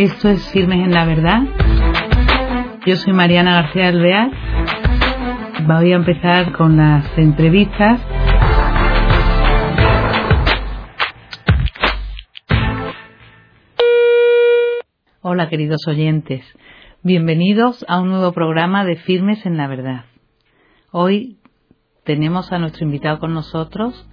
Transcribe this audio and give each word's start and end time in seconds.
Esto 0.00 0.30
es 0.30 0.50
Firmes 0.50 0.78
en 0.78 0.92
la 0.92 1.04
Verdad. 1.04 1.42
Yo 2.86 2.96
soy 2.96 3.12
Mariana 3.12 3.60
García 3.60 3.88
Alvear. 3.88 4.30
Voy 5.66 5.92
a 5.92 5.96
empezar 5.96 6.52
con 6.52 6.78
las 6.78 7.18
entrevistas. 7.18 8.00
Hola 15.20 15.50
queridos 15.50 15.86
oyentes, 15.86 16.46
bienvenidos 17.02 17.84
a 17.86 18.00
un 18.00 18.08
nuevo 18.08 18.32
programa 18.32 18.86
de 18.86 18.96
Firmes 18.96 19.44
en 19.44 19.58
la 19.58 19.66
Verdad. 19.66 20.06
Hoy 20.92 21.36
tenemos 22.04 22.52
a 22.52 22.58
nuestro 22.58 22.86
invitado 22.86 23.18
con 23.18 23.34
nosotros 23.34 24.08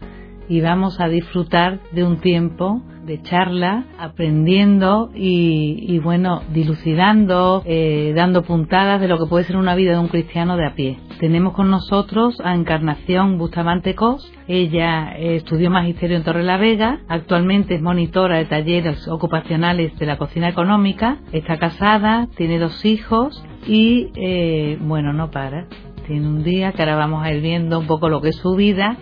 y 0.50 0.60
vamos 0.60 1.00
a 1.00 1.08
disfrutar 1.08 1.80
de 1.94 2.04
un 2.04 2.20
tiempo 2.20 2.84
de 3.08 3.22
charla, 3.22 3.86
aprendiendo 3.98 5.10
y, 5.16 5.98
bueno, 6.00 6.44
dilucidando, 6.54 7.64
eh, 7.66 8.14
dando 8.16 8.44
puntadas 8.44 9.00
de 9.00 9.08
lo 9.08 9.18
que 9.18 9.26
puede 9.26 9.46
ser 9.46 9.56
una 9.56 9.76
vida 9.76 9.94
de 9.94 10.00
un 10.00 10.10
cristiano 10.10 10.58
de 10.58 10.68
a 10.68 10.76
pie. 10.76 11.00
Tenemos 11.20 11.54
con 11.54 11.72
nosotros 11.72 12.40
a 12.44 12.54
Encarnación 12.54 13.38
Bustamante 13.38 13.96
Cos. 13.96 14.32
Ella 14.48 15.14
eh, 15.18 15.38
estudió 15.38 15.72
magisterio 15.72 16.18
en 16.18 16.24
Torre 16.24 16.44
la 16.44 16.58
Vega, 16.58 17.00
actualmente 17.08 17.76
es 17.76 17.82
monitora 17.82 18.38
de 18.38 18.46
talleres 18.46 19.08
ocupacionales 19.08 19.98
de 19.98 20.06
la 20.06 20.18
cocina 20.18 20.50
económica, 20.50 21.20
está 21.32 21.58
casada, 21.58 22.28
tiene 22.36 22.60
dos 22.60 22.84
hijos 22.86 23.44
y, 23.66 24.12
eh, 24.16 24.78
bueno, 24.82 25.14
no 25.14 25.32
para. 25.32 25.68
Tiene 26.06 26.28
un 26.28 26.44
día 26.44 26.72
que 26.72 26.82
ahora 26.84 26.96
vamos 26.96 27.26
a 27.26 27.34
ir 27.34 27.42
viendo 27.42 27.80
un 27.80 27.88
poco 27.88 28.08
lo 28.08 28.22
que 28.22 28.30
es 28.30 28.38
su 28.38 28.56
vida 28.56 28.98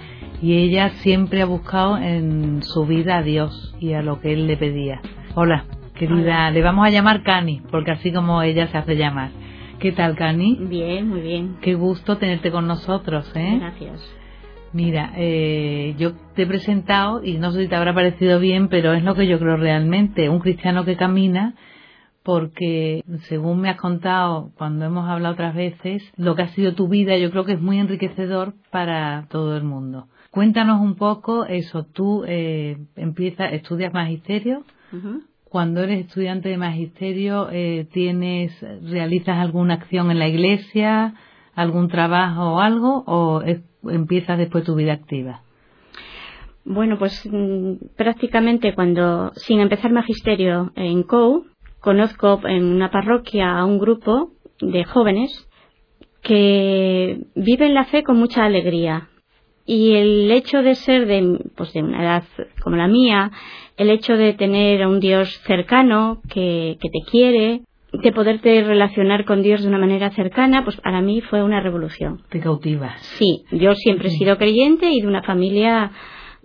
y 0.45 0.57
ella 0.57 0.89
siempre 1.01 1.41
ha 1.41 1.45
buscado 1.45 1.97
en 1.97 2.61
su 2.61 2.85
vida 2.85 3.17
a 3.17 3.23
Dios 3.23 3.75
y 3.79 3.93
a 3.93 4.03
lo 4.03 4.21
que 4.21 4.31
él 4.31 4.45
le 4.45 4.57
pedía. 4.57 5.01
Hola, 5.33 5.65
querida, 5.95 6.51
le 6.51 6.61
vamos 6.61 6.85
a 6.85 6.91
llamar 6.91 7.23
Cani, 7.23 7.63
porque 7.71 7.89
así 7.89 8.13
como 8.13 8.43
ella 8.43 8.67
se 8.67 8.77
hace 8.77 8.95
llamar. 8.95 9.31
¿Qué 9.79 9.91
tal, 9.91 10.15
Cani? 10.15 10.59
Bien, 10.61 11.09
muy 11.09 11.21
bien. 11.21 11.57
Qué 11.61 11.73
gusto 11.73 12.17
tenerte 12.17 12.51
con 12.51 12.67
nosotros, 12.67 13.31
¿eh? 13.35 13.57
Gracias. 13.59 14.07
Mira, 14.71 15.13
eh, 15.15 15.95
yo 15.97 16.13
te 16.35 16.43
he 16.43 16.45
presentado 16.45 17.23
y 17.23 17.39
no 17.39 17.51
sé 17.51 17.63
si 17.63 17.67
te 17.67 17.75
habrá 17.75 17.95
parecido 17.95 18.39
bien, 18.39 18.67
pero 18.67 18.93
es 18.93 19.03
lo 19.03 19.15
que 19.15 19.25
yo 19.25 19.39
creo 19.39 19.57
realmente, 19.57 20.29
un 20.29 20.41
cristiano 20.41 20.85
que 20.85 20.95
camina 20.95 21.55
porque 22.21 23.03
según 23.27 23.61
me 23.61 23.69
has 23.69 23.77
contado 23.77 24.51
cuando 24.57 24.85
hemos 24.85 25.07
hablado 25.07 25.33
otras 25.33 25.55
veces, 25.55 26.03
lo 26.17 26.35
que 26.35 26.41
ha 26.41 26.47
sido 26.49 26.73
tu 26.73 26.87
vida 26.87 27.17
yo 27.17 27.29
creo 27.29 27.45
que 27.45 27.53
es 27.53 27.61
muy 27.61 27.79
enriquecedor 27.79 28.53
para 28.71 29.27
todo 29.29 29.57
el 29.57 29.63
mundo. 29.63 30.07
Cuéntanos 30.35 30.81
un 30.81 30.95
poco 30.95 31.45
eso. 31.45 31.85
Tú 31.85 32.25
eh, 32.27 32.75
empiezas, 32.97 33.53
estudias 33.53 33.93
magisterio. 33.93 34.65
Cuando 35.45 35.81
eres 35.81 36.07
estudiante 36.07 36.49
de 36.49 36.57
magisterio, 36.57 37.47
eh, 37.53 37.87
tienes, 37.93 38.51
realizas 38.83 39.37
alguna 39.37 39.75
acción 39.75 40.11
en 40.11 40.19
la 40.19 40.27
iglesia, 40.27 41.13
algún 41.53 41.87
trabajo 41.87 42.55
o 42.55 42.59
algo, 42.59 43.05
o 43.07 43.43
empiezas 43.89 44.37
después 44.37 44.65
tu 44.65 44.75
vida 44.75 44.91
activa. 44.91 45.41
Bueno, 46.65 46.97
pues 46.99 47.25
mm, 47.31 47.95
prácticamente 47.95 48.75
cuando, 48.75 49.31
sin 49.35 49.61
empezar 49.61 49.93
magisterio 49.93 50.73
en 50.75 51.03
COU, 51.03 51.45
conozco 51.79 52.41
en 52.45 52.65
una 52.65 52.91
parroquia 52.91 53.57
a 53.57 53.63
un 53.63 53.79
grupo 53.79 54.33
de 54.59 54.83
jóvenes 54.83 55.47
que 56.21 57.21
viven 57.35 57.73
la 57.73 57.85
fe 57.85 58.03
con 58.03 58.17
mucha 58.17 58.43
alegría, 58.43 59.07
y 59.65 59.95
el 59.95 60.31
hecho 60.31 60.61
de 60.61 60.75
ser 60.75 61.07
de, 61.07 61.39
pues 61.55 61.73
de 61.73 61.81
una 61.81 62.03
edad 62.03 62.23
como 62.61 62.75
la 62.75 62.87
mía, 62.87 63.31
el 63.77 63.89
hecho 63.89 64.15
de 64.15 64.33
tener 64.33 64.83
a 64.83 64.87
un 64.87 64.99
Dios 64.99 65.41
cercano 65.45 66.21
que, 66.29 66.77
que 66.79 66.89
te 66.89 66.99
quiere, 67.09 67.61
de 68.01 68.11
poderte 68.11 68.63
relacionar 68.63 69.25
con 69.25 69.41
Dios 69.41 69.61
de 69.61 69.67
una 69.67 69.77
manera 69.77 70.11
cercana, 70.11 70.63
pues 70.63 70.77
para 70.77 71.01
mí 71.01 71.21
fue 71.21 71.43
una 71.43 71.61
revolución. 71.61 72.21
Te. 72.29 72.97
Sí, 73.17 73.43
yo 73.51 73.73
siempre 73.75 74.09
he 74.09 74.11
sido 74.11 74.37
creyente 74.37 74.89
y 74.89 75.01
de 75.01 75.07
una 75.07 75.23
familia 75.23 75.91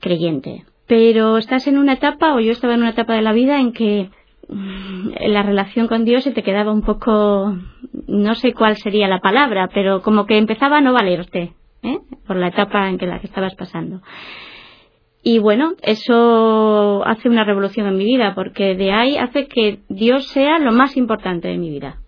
creyente. 0.01 0.65
Pero 0.87 1.39
estás 1.39 1.67
en 1.67 1.79
una 1.79 1.95
etapa, 1.95 2.35
o 2.35 2.41
yo 2.41 2.53
estaba 2.53 2.75
en 2.75 2.81
una 2.81 2.91
etapa 2.91 3.15
de 3.15 3.23
la 3.23 3.33
vida 3.33 3.61
en 3.61 3.73
que 3.73 4.11
mm, 4.49 5.11
la 5.29 5.43
relación 5.43 5.89
con 5.89 6.05
Dios 6.05 6.25
se 6.25 6.33
te 6.33 6.43
quedaba 6.43 6.73
un 6.73 6.83
poco, 6.83 7.57
no 8.07 8.35
sé 8.35 8.53
cuál 8.55 8.77
sería 8.77 9.09
la 9.09 9.21
palabra, 9.21 9.69
pero 9.73 10.03
como 10.03 10.27
que 10.27 10.37
empezaba 10.37 10.79
a 10.79 10.81
no 10.81 10.93
valerte. 10.93 11.53
¿Eh? 11.83 11.99
por 12.27 12.37
la 12.37 12.49
etapa 12.49 12.89
en 12.89 12.99
que 12.99 13.07
la 13.07 13.21
que 13.21 13.27
estabas 13.27 13.55
pasando. 13.55 14.01
Y 15.23 15.39
bueno, 15.39 15.75
eso 15.83 17.05
hace 17.05 17.29
una 17.29 17.45
revolución 17.45 17.87
en 17.87 17.99
mi 17.99 18.05
vida, 18.05 18.35
porque 18.35 18.75
de 18.75 18.93
ahí 18.93 19.19
hace 19.19 19.47
que 19.49 19.81
Dios 19.89 20.29
sea 20.29 20.59
lo 20.59 20.73
más 20.73 20.97
importante 20.97 21.49
de 21.49 21.59
mi 21.59 21.71
vida. 21.71 22.01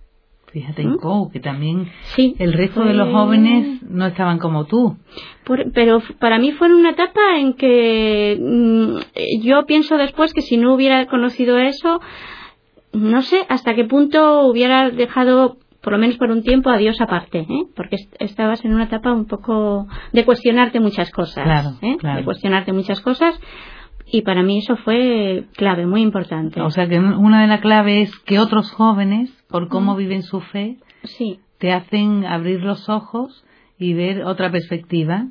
Fíjate 0.52 0.82
en 0.82 0.90
¿Mm? 0.92 1.30
que 1.32 1.40
también 1.40 1.90
el 2.16 2.52
resto 2.52 2.84
de 2.84 2.92
los 2.92 3.10
jóvenes 3.10 3.82
no 3.82 4.06
estaban 4.06 4.38
como 4.38 4.66
tú. 4.66 4.98
pero 5.72 6.02
para 6.18 6.38
mí 6.38 6.52
fue 6.52 6.72
una 6.74 6.90
etapa 6.90 7.38
en 7.38 7.54
que 7.54 8.38
mm, 8.38 9.40
yo 9.40 9.64
pienso 9.64 9.96
después 9.96 10.34
que 10.34 10.42
si 10.42 10.58
no 10.58 10.74
hubiera 10.74 11.06
conocido 11.06 11.56
eso, 11.58 12.00
no 12.92 13.22
sé 13.22 13.46
hasta 13.48 13.74
qué 13.74 13.84
punto 13.84 14.46
hubiera 14.46 14.90
dejado 14.90 15.56
por 15.82 15.92
lo 15.92 15.98
menos 15.98 16.16
por 16.16 16.30
un 16.30 16.42
tiempo 16.42 16.70
a 16.70 16.78
Dios 16.78 17.00
aparte, 17.00 17.40
¿eh? 17.40 17.64
porque 17.74 17.96
estabas 18.18 18.64
en 18.64 18.72
una 18.72 18.84
etapa 18.84 19.12
un 19.12 19.26
poco 19.26 19.88
de 20.12 20.24
cuestionarte 20.24 20.80
muchas 20.80 21.10
cosas, 21.10 21.78
¿eh? 21.82 21.96
de 22.00 22.24
cuestionarte 22.24 22.72
muchas 22.72 23.00
cosas 23.00 23.38
y 24.06 24.22
para 24.22 24.42
mí 24.42 24.58
eso 24.58 24.76
fue 24.76 25.46
clave, 25.56 25.86
muy 25.86 26.02
importante. 26.02 26.60
O 26.60 26.70
sea 26.70 26.86
que 26.88 26.98
una 26.98 27.40
de 27.42 27.48
las 27.48 27.60
claves 27.60 28.10
es 28.10 28.18
que 28.20 28.38
otros 28.38 28.70
jóvenes, 28.70 29.30
por 29.48 29.68
cómo 29.68 29.96
viven 29.96 30.22
su 30.22 30.40
fe, 30.40 30.76
sí. 31.04 31.40
te 31.58 31.72
hacen 31.72 32.26
abrir 32.26 32.62
los 32.62 32.88
ojos 32.88 33.44
y 33.78 33.94
ver 33.94 34.24
otra 34.24 34.50
perspectiva. 34.50 35.26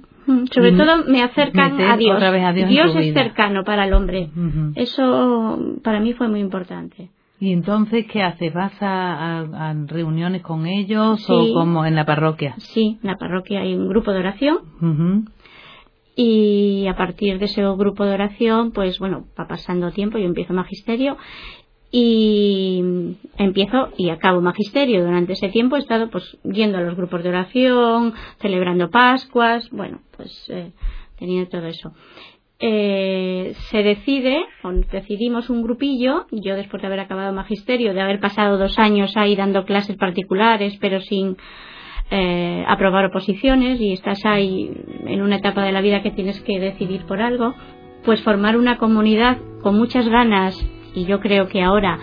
Sobre 0.51 0.71
todo 0.73 1.05
me 1.05 1.23
acercan 1.23 1.79
a 1.81 1.95
Dios. 1.95 2.19
Dios, 2.67 2.95
es 2.95 3.13
cercano 3.13 3.63
para 3.63 3.85
el 3.85 3.93
hombre. 3.93 4.29
Eso 4.75 5.59
para 5.83 5.99
mí 5.99 6.13
fue 6.13 6.27
muy 6.27 6.39
importante. 6.39 7.09
¿Y 7.41 7.53
entonces 7.53 8.05
qué 8.05 8.21
haces? 8.21 8.53
¿Vas 8.53 8.75
a, 8.81 9.73
reuniones 9.87 10.43
con 10.43 10.67
ellos 10.67 11.27
o 11.27 11.53
como 11.55 11.87
en 11.87 11.95
la 11.95 12.05
parroquia? 12.05 12.53
Sí, 12.59 12.99
en 13.01 13.09
la 13.09 13.17
parroquia 13.17 13.61
hay 13.61 13.73
un 13.73 13.89
grupo 13.89 14.11
de 14.11 14.19
oración. 14.19 15.27
Y 16.15 16.85
a 16.85 16.95
partir 16.95 17.39
de 17.39 17.45
ese 17.45 17.63
grupo 17.63 18.05
de 18.05 18.13
oración, 18.13 18.71
pues 18.71 18.99
bueno, 18.99 19.25
va 19.39 19.47
pasando 19.47 19.89
tiempo, 19.89 20.19
yo 20.19 20.25
empiezo 20.25 20.53
magisterio 20.53 21.17
y 21.89 23.17
empiezo 23.37 23.89
y 23.97 24.11
acabo 24.11 24.39
magisterio. 24.39 25.03
Durante 25.03 25.33
ese 25.33 25.49
tiempo 25.49 25.77
he 25.77 25.79
estado 25.79 26.11
pues 26.11 26.37
yendo 26.43 26.77
a 26.77 26.81
los 26.81 26.95
grupos 26.95 27.23
de 27.23 27.29
oración, 27.29 28.13
celebrando 28.39 28.91
Pascuas, 28.91 29.67
bueno, 29.71 30.01
pues 30.15 30.45
eh, 30.49 30.73
teniendo 31.17 31.49
todo 31.49 31.65
eso 31.65 31.91
eh, 32.63 33.53
se 33.71 33.81
decide, 33.81 34.45
o 34.61 34.71
decidimos 34.71 35.49
un 35.49 35.63
grupillo, 35.63 36.27
yo 36.31 36.55
después 36.55 36.79
de 36.81 36.87
haber 36.87 36.99
acabado 36.99 37.33
magisterio, 37.33 37.95
de 37.95 38.01
haber 38.01 38.19
pasado 38.19 38.59
dos 38.59 38.77
años 38.77 39.17
ahí 39.17 39.35
dando 39.35 39.65
clases 39.65 39.97
particulares, 39.97 40.77
pero 40.79 41.01
sin 41.01 41.37
eh, 42.11 42.63
aprobar 42.67 43.05
oposiciones, 43.05 43.81
y 43.81 43.93
estás 43.93 44.23
ahí 44.25 44.71
en 45.07 45.23
una 45.23 45.37
etapa 45.37 45.63
de 45.63 45.71
la 45.71 45.81
vida 45.81 46.03
que 46.03 46.11
tienes 46.11 46.39
que 46.41 46.59
decidir 46.59 47.05
por 47.07 47.19
algo, 47.19 47.55
pues 48.05 48.21
formar 48.21 48.55
una 48.55 48.77
comunidad 48.77 49.39
con 49.63 49.75
muchas 49.75 50.07
ganas, 50.07 50.55
y 50.93 51.05
yo 51.05 51.19
creo 51.19 51.47
que 51.47 51.63
ahora, 51.63 51.97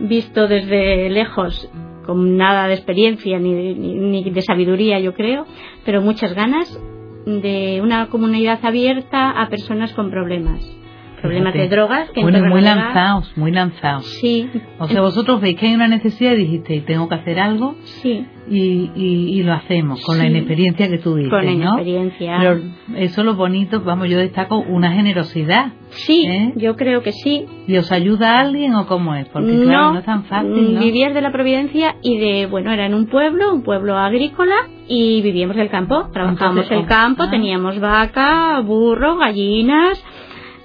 visto 0.00 0.48
desde 0.48 1.08
lejos, 1.08 1.70
con 2.04 2.36
nada 2.36 2.66
de 2.66 2.74
experiencia 2.74 3.38
ni, 3.38 3.74
ni 3.74 4.28
de 4.28 4.42
sabiduría, 4.42 4.98
yo 4.98 5.14
creo, 5.14 5.46
pero 5.84 6.02
muchas 6.02 6.34
ganas, 6.34 6.80
de 7.26 7.80
una 7.82 8.08
comunidad 8.08 8.58
abierta 8.64 9.30
a 9.30 9.48
personas 9.48 9.92
con 9.92 10.10
problemas. 10.10 10.60
Problemas 11.20 11.52
de 11.52 11.68
drogas 11.68 12.10
que 12.12 12.22
bueno 12.22 12.42
muy 12.46 12.62
lanzados 12.62 13.30
muy 13.36 13.52
lanzados. 13.52 14.06
Sí. 14.20 14.48
O 14.78 14.88
sea 14.88 15.02
vosotros 15.02 15.40
veis 15.40 15.58
que 15.58 15.66
hay 15.66 15.74
una 15.74 15.88
necesidad 15.88 16.32
y 16.32 16.36
dijiste 16.36 16.80
tengo 16.80 17.08
que 17.08 17.14
hacer 17.14 17.38
algo 17.38 17.74
sí 17.82 18.26
y, 18.50 18.90
y, 18.96 19.42
lo 19.44 19.52
hacemos 19.52 20.02
con 20.04 20.18
la 20.18 20.26
inexperiencia 20.26 20.88
que 20.88 20.98
tú 20.98 21.14
dices 21.14 21.30
con 21.30 21.44
la 21.44 21.52
inexperiencia. 21.52 22.36
Pero 22.40 22.60
eso 22.96 23.20
es 23.20 23.24
lo 23.24 23.34
bonito 23.34 23.80
vamos 23.82 24.08
yo 24.08 24.18
destaco 24.18 24.58
una 24.58 24.92
generosidad 24.92 25.72
sí 25.90 26.26
¿eh? 26.26 26.52
yo 26.56 26.76
creo 26.76 27.02
que 27.02 27.12
sí. 27.12 27.46
Y 27.66 27.76
os 27.76 27.92
ayuda 27.92 28.38
a 28.38 28.40
alguien 28.40 28.74
o 28.74 28.86
cómo 28.86 29.14
es 29.14 29.28
porque 29.28 29.52
no, 29.52 29.64
claro 29.64 29.92
no 29.92 29.98
es 30.00 30.04
tan 30.04 30.24
fácil 30.24 30.74
¿no? 30.74 30.80
vivir 30.80 31.12
de 31.14 31.20
la 31.20 31.30
providencia 31.30 31.96
y 32.02 32.18
de 32.18 32.46
bueno 32.46 32.72
era 32.72 32.86
en 32.86 32.94
un 32.94 33.06
pueblo 33.06 33.54
un 33.54 33.62
pueblo 33.62 33.96
agrícola 33.96 34.68
y 34.88 35.22
vivíamos 35.22 35.56
el 35.56 35.70
campo 35.70 36.08
trabajábamos 36.12 36.70
el 36.70 36.86
campo 36.86 37.24
ah. 37.24 37.30
teníamos 37.30 37.78
vaca 37.78 38.60
burro 38.60 39.16
gallinas 39.16 40.02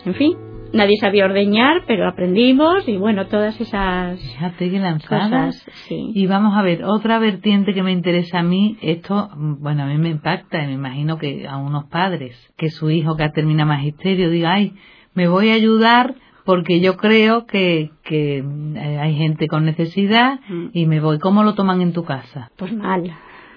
en 0.05 0.15
fin 0.15 0.44
nadie 0.73 0.97
sabía 0.97 1.25
ordeñar, 1.25 1.83
pero 1.87 2.07
aprendimos 2.07 2.87
y 2.87 2.97
bueno, 2.97 3.27
todas 3.27 3.59
esas 3.59 4.19
Fíjate 4.21 4.69
que 4.69 4.79
lanzadas. 4.79 5.65
Y 5.89 6.27
vamos 6.27 6.57
a 6.57 6.61
ver, 6.61 6.83
otra 6.83 7.19
vertiente 7.19 7.73
que 7.73 7.83
me 7.83 7.91
interesa 7.91 8.39
a 8.39 8.43
mí, 8.43 8.77
esto, 8.81 9.29
bueno, 9.35 9.83
a 9.83 9.85
mí 9.87 9.97
me 9.97 10.09
impacta 10.09 10.63
y 10.63 10.67
me 10.67 10.73
imagino 10.73 11.17
que 11.17 11.47
a 11.47 11.57
unos 11.57 11.85
padres, 11.85 12.35
que 12.57 12.69
su 12.69 12.89
hijo 12.89 13.15
que 13.15 13.29
termina 13.29 13.65
magisterio 13.65 14.29
diga, 14.29 14.53
ay, 14.53 14.73
me 15.13 15.27
voy 15.27 15.49
a 15.49 15.53
ayudar 15.53 16.15
porque 16.45 16.79
yo 16.79 16.95
creo 16.97 17.45
que, 17.47 17.89
que 18.03 18.37
eh, 18.39 18.99
hay 19.01 19.15
gente 19.15 19.47
con 19.47 19.65
necesidad 19.65 20.39
Mm. 20.47 20.67
y 20.73 20.85
me 20.85 20.99
voy. 20.99 21.17
¿Cómo 21.19 21.43
lo 21.43 21.55
toman 21.55 21.81
en 21.81 21.91
tu 21.93 22.03
casa? 22.03 22.51
Pues 22.57 22.71
mal, 22.73 23.11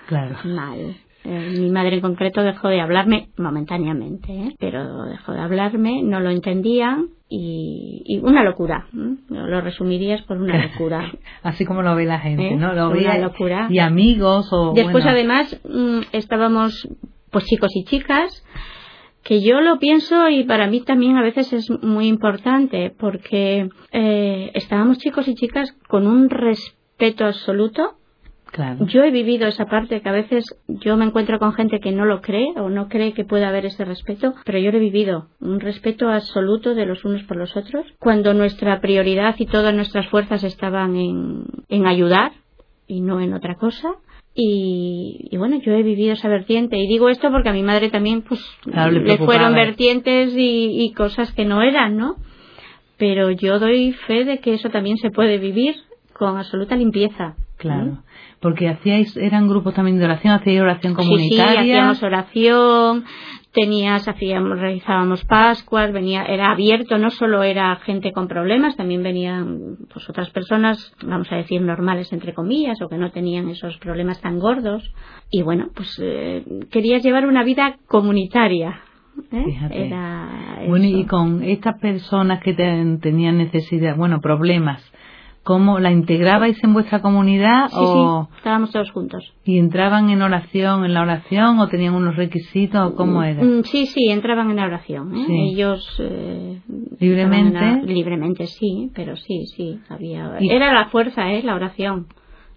Claro. 0.07 0.37
mal. 0.45 0.97
Eh, 1.25 1.57
mi 1.59 1.71
madre 1.71 1.97
en 1.97 2.01
concreto 2.01 2.43
dejó 2.43 2.69
de 2.69 2.81
hablarme 2.81 3.29
momentáneamente, 3.37 4.33
¿eh? 4.33 4.55
pero 4.59 5.05
dejó 5.05 5.33
de 5.33 5.41
hablarme, 5.41 6.03
no 6.03 6.21
lo 6.21 6.31
entendían 6.31 7.09
y, 7.29 8.03
y 8.07 8.19
una 8.19 8.45
locura. 8.45 8.87
¿eh? 8.95 9.17
Lo 9.29 9.61
resumirías 9.61 10.23
por 10.23 10.39
una 10.39 10.63
locura. 10.63 11.13
Así 11.43 11.65
como 11.65 11.83
lo 11.83 11.95
ve 11.97 12.07
la 12.07 12.21
gente, 12.21 12.49
¿Eh? 12.49 12.57
¿no? 12.57 12.73
Lo 12.73 12.91
Una 12.91 13.15
ve 13.15 13.23
locura. 13.23 13.67
y 13.69 13.79
amigos 13.79 14.49
o 14.53 14.73
Después, 14.75 15.05
bueno, 15.05 15.11
además, 15.11 15.61
mm, 15.69 16.01
estábamos, 16.13 16.89
pues 17.31 17.45
chicos 17.47 17.75
y 17.75 17.85
chicas, 17.85 18.45
que 19.25 19.43
yo 19.43 19.61
lo 19.61 19.79
pienso 19.79 20.29
y 20.31 20.45
para 20.45 20.69
mí 20.69 20.81
también 20.81 21.17
a 21.17 21.23
veces 21.23 21.53
es 21.53 21.69
muy 21.83 22.07
importante, 22.07 22.95
porque 22.99 23.69
eh, 23.93 24.51
estábamos 24.55 24.99
chicos 24.99 25.29
y 25.29 25.35
chicas 25.35 25.77
con 25.89 26.07
un 26.07 26.31
respeto 26.31 27.27
absoluto. 27.27 27.95
Claro. 28.53 28.87
Yo 28.87 29.03
he 29.03 29.11
vivido 29.11 29.47
esa 29.47 29.67
parte 29.67 30.01
que 30.01 30.09
a 30.09 30.13
veces 30.13 30.45
yo 30.67 30.97
me 30.97 31.05
encuentro 31.05 31.39
con 31.39 31.53
gente 31.53 31.81
que 31.81 31.93
no 31.93 32.05
lo 32.05 32.21
cree 32.21 32.53
o 32.57 32.69
no 32.69 32.89
cree 32.89 33.13
que 33.13 33.25
pueda 33.25 33.49
haber 33.49 33.67
ese 33.67 33.85
respeto, 33.85 34.35
pero 34.45 34.59
yo 34.59 34.71
lo 34.71 34.79
he 34.79 34.81
vivido, 34.81 35.29
un 35.41 35.61
respeto 35.61 36.09
absoluto 36.09 36.75
de 36.75 36.87
los 36.87 37.05
unos 37.05 37.23
por 37.25 37.37
los 37.37 37.57
otros, 37.57 37.87
cuando 37.99 38.35
nuestra 38.35 38.81
prioridad 38.81 39.35
y 39.39 39.47
todas 39.47 39.75
nuestras 39.75 40.07
fuerzas 40.09 40.45
estaban 40.45 40.97
en, 40.97 41.45
en 41.69 41.87
ayudar 41.87 42.33
y 42.87 43.01
no 43.01 43.21
en 43.21 43.35
otra 43.35 43.55
cosa. 43.57 43.95
Y, 44.35 45.29
y 45.33 45.37
bueno, 45.37 45.59
yo 45.61 45.73
he 45.73 45.83
vivido 45.83 46.13
esa 46.13 46.29
vertiente 46.29 46.77
y 46.77 46.87
digo 46.87 47.09
esto 47.09 47.29
porque 47.31 47.49
a 47.49 47.53
mi 47.53 47.65
madre 47.65 47.91
también 47.91 48.23
pues 48.23 48.41
Claro, 48.63 48.93
le 48.93 49.19
fueron 49.19 49.53
vertientes 49.55 50.33
y, 50.37 50.85
y 50.85 50.93
cosas 50.93 51.33
que 51.33 51.45
no 51.45 51.61
eran, 51.61 51.97
¿no? 51.97 52.17
Pero 52.99 53.31
yo 53.33 53.59
doy 53.59 53.93
fe 54.07 54.25
de 54.25 54.39
que 54.39 54.55
eso 54.55 54.71
también 54.71 54.97
se 54.97 55.11
puede 55.11 55.39
vivir 55.39 55.75
con 56.13 56.37
absoluta 56.37 56.77
limpieza. 56.77 57.35
Claro, 57.59 57.99
porque 58.41 58.69
hacíais, 58.69 59.17
eran 59.17 59.49
grupos 59.49 59.75
también 59.75 59.99
de 59.99 60.05
oración, 60.05 60.33
hacíais 60.35 60.61
oración 60.61 60.95
Sí, 60.97 61.03
sí, 61.03 61.09
comunitaria. 61.09 61.61
hacíamos 61.61 62.03
oración, 62.05 63.05
tenías, 63.53 64.07
hacíamos, 64.07 64.61
realizábamos 64.61 65.25
Pascuas, 65.25 65.93
venía, 65.93 66.23
era 66.25 66.53
abierto, 66.53 66.99
no 66.99 67.11
solo 67.11 67.43
era 67.43 67.75
gente 67.77 68.13
con 68.13 68.29
problemas, 68.29 68.77
también 68.77 69.03
venían 69.03 69.77
pues 69.93 70.09
otras 70.09 70.31
personas, 70.31 70.93
vamos 71.05 71.31
a 71.33 71.37
decir 71.37 71.61
normales 71.61 72.13
entre 72.13 72.33
comillas, 72.33 72.81
o 72.81 72.89
que 72.89 72.97
no 72.97 73.11
tenían 73.11 73.49
esos 73.49 73.77
problemas 73.79 74.21
tan 74.21 74.39
gordos. 74.39 74.93
Y 75.31 75.43
bueno, 75.43 75.69
pues 75.75 75.99
eh, 76.01 76.45
querías 76.71 77.03
llevar 77.03 77.27
una 77.27 77.43
vida 77.43 77.77
comunitaria. 77.89 78.81
¿eh? 79.33 79.43
Fíjate. 79.47 79.87
Era 79.87 80.61
Bueno, 80.69 80.85
y 80.85 81.05
con 81.07 81.43
estas 81.43 81.79
personas 81.81 82.41
que 82.41 82.55
te- 82.55 82.99
tenían 83.01 83.39
necesidad, 83.39 83.97
bueno, 83.97 84.21
problemas, 84.21 84.81
¿cómo 85.49 85.79
la 85.81 85.91
integrabais 85.91 86.63
en 86.63 86.75
vuestra 86.75 87.01
comunidad 87.01 87.69
Sí, 87.71 87.77
o 87.81 88.29
sí, 88.31 88.37
estábamos 88.37 88.71
todos 88.71 88.91
juntos. 88.91 89.33
y 89.47 89.57
entraban 89.59 90.11
en 90.11 90.21
oración, 90.21 90.85
en 90.85 90.93
la 90.93 91.01
oración 91.01 91.59
o 91.59 91.69
tenían 91.69 91.95
unos 91.95 92.17
requisitos 92.17 92.93
o 92.93 92.95
cómo 92.95 93.23
era? 93.23 93.43
Mm, 93.43 93.63
Sí, 93.65 93.87
sí, 93.87 94.11
entraban 94.11 94.51
en 94.51 94.57
la 94.57 94.67
oración. 94.67 95.17
¿eh? 95.17 95.25
Sí. 95.27 95.35
Ellos. 95.55 95.97
eh, 96.01 96.61
Libremente. 97.01 97.59
la- 97.59 97.77
libremente, 97.83 98.47
sí, 98.47 98.91
pero 98.95 99.17
sí, 99.17 99.47
sí. 99.57 99.81
había 99.89 100.37
Y- 100.39 100.51
Era 100.51 100.73
la 100.75 100.91
fuerza, 100.91 101.33
¿eh? 101.33 101.43
La 101.43 101.55
oración. 101.55 102.07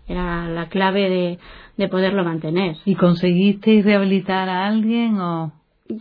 Era 0.08 0.50
la 0.50 0.68
clave 0.68 1.10
de, 1.10 1.40
de 1.78 1.88
poderlo 1.88 2.26
mantener. 2.26 2.76
¿Y 2.86 2.96
conseguisteis 2.96 3.86
rehabilitar 3.86 4.50
a 4.50 4.68
alguien 4.68 5.18
o 5.20 5.54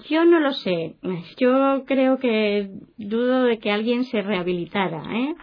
Yo 0.09 0.25
no 0.25 0.41
lo 0.41 0.53
sé. 0.53 0.95
Yo 1.39 1.83
creo 1.87 2.19
que 2.19 2.71
dudo 2.97 3.43
de 3.45 3.59
que 3.59 3.71
alguien 3.73 4.05
se 4.05 4.23
rehabilitara, 4.23 5.03
¿eh? 5.17 5.35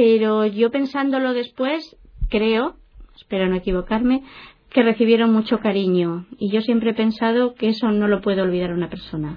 Pero 0.00 0.46
yo 0.46 0.70
pensándolo 0.70 1.32
después, 1.34 1.96
creo, 2.28 2.76
espero 3.16 3.48
no 3.48 3.56
equivocarme, 3.56 4.22
que 4.70 4.84
recibieron 4.84 5.32
mucho 5.32 5.58
cariño. 5.58 6.24
Y 6.38 6.50
yo 6.52 6.60
siempre 6.60 6.90
he 6.90 6.94
pensado 6.94 7.54
que 7.54 7.66
eso 7.70 7.90
no 7.90 8.06
lo 8.06 8.20
puede 8.20 8.40
olvidar 8.40 8.72
una 8.72 8.88
persona. 8.88 9.36